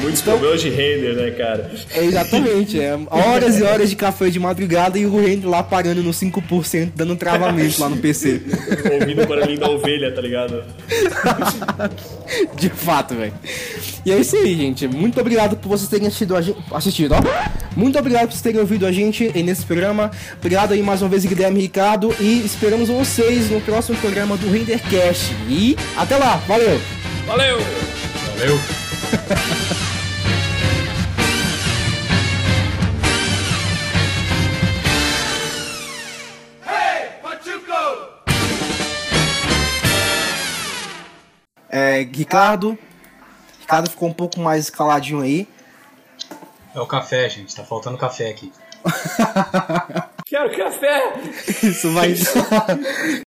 Muitos 0.00 0.20
então, 0.20 0.34
problemas 0.34 0.60
de 0.60 0.70
render, 0.70 1.14
né, 1.14 1.30
cara? 1.32 1.70
É, 1.90 2.04
exatamente, 2.04 2.80
é, 2.80 2.98
horas 3.10 3.58
e 3.58 3.62
horas 3.62 3.90
de 3.90 3.96
café 3.96 4.30
de 4.30 4.38
madrugada 4.38 4.98
e 4.98 5.06
o 5.06 5.20
render 5.20 5.48
lá 5.48 5.62
parando 5.62 6.02
no 6.02 6.10
5%, 6.10 6.92
dando 6.94 7.16
travamento 7.16 7.80
lá 7.80 7.88
no 7.88 7.96
PC. 7.96 8.42
Ouvindo 9.00 9.22
o 9.22 9.26
barulhinho 9.26 9.60
da 9.60 9.70
ovelha, 9.70 10.12
tá 10.12 10.20
ligado? 10.20 10.62
de 12.56 12.68
fato, 12.70 13.14
velho. 13.14 13.32
E 14.04 14.12
é 14.12 14.18
isso 14.18 14.36
aí, 14.36 14.54
gente. 14.54 14.86
Muito 14.86 15.20
obrigado 15.20 15.56
por 15.56 15.68
vocês 15.68 15.88
terem 15.88 16.06
assistido, 16.06 16.36
a 16.36 16.40
gente, 16.40 16.58
assistido 16.72 17.14
ó. 17.14 17.20
Muito 17.76 17.98
obrigado 17.98 18.22
por 18.22 18.32
vocês 18.32 18.42
terem 18.42 18.60
ouvido 18.60 18.86
a 18.86 18.92
gente 18.92 19.30
nesse 19.42 19.64
programa. 19.64 20.10
Obrigado 20.38 20.72
aí 20.72 20.82
mais 20.82 21.02
uma 21.08 21.10
vez, 21.10 21.24
Guilherme 21.24 21.60
Ricardo. 21.60 22.14
E 22.20 22.44
esperamos 22.44 22.90
vocês 22.90 23.50
no 23.50 23.60
próximo 23.62 23.96
programa 23.98 24.36
do 24.36 24.50
Rendercast. 24.50 25.32
E 25.48 25.74
até 25.96 26.18
lá. 26.18 26.36
Valeu! 26.46 26.78
Valeu! 27.26 27.58
Valeu! 28.36 28.58
É, 41.70 41.98
Ricardo. 41.98 42.78
Ricardo 43.60 43.90
ficou 43.90 44.08
um 44.08 44.12
pouco 44.12 44.40
mais 44.40 44.70
caladinho 44.70 45.20
aí. 45.20 45.46
É 46.74 46.80
o 46.80 46.86
café, 46.86 47.28
gente. 47.28 47.54
Tá 47.54 47.62
faltando 47.62 47.98
café 47.98 48.30
aqui. 48.30 48.50
Quero 50.28 50.50
café! 50.54 51.14
Isso 51.62 51.90
vai. 51.92 52.12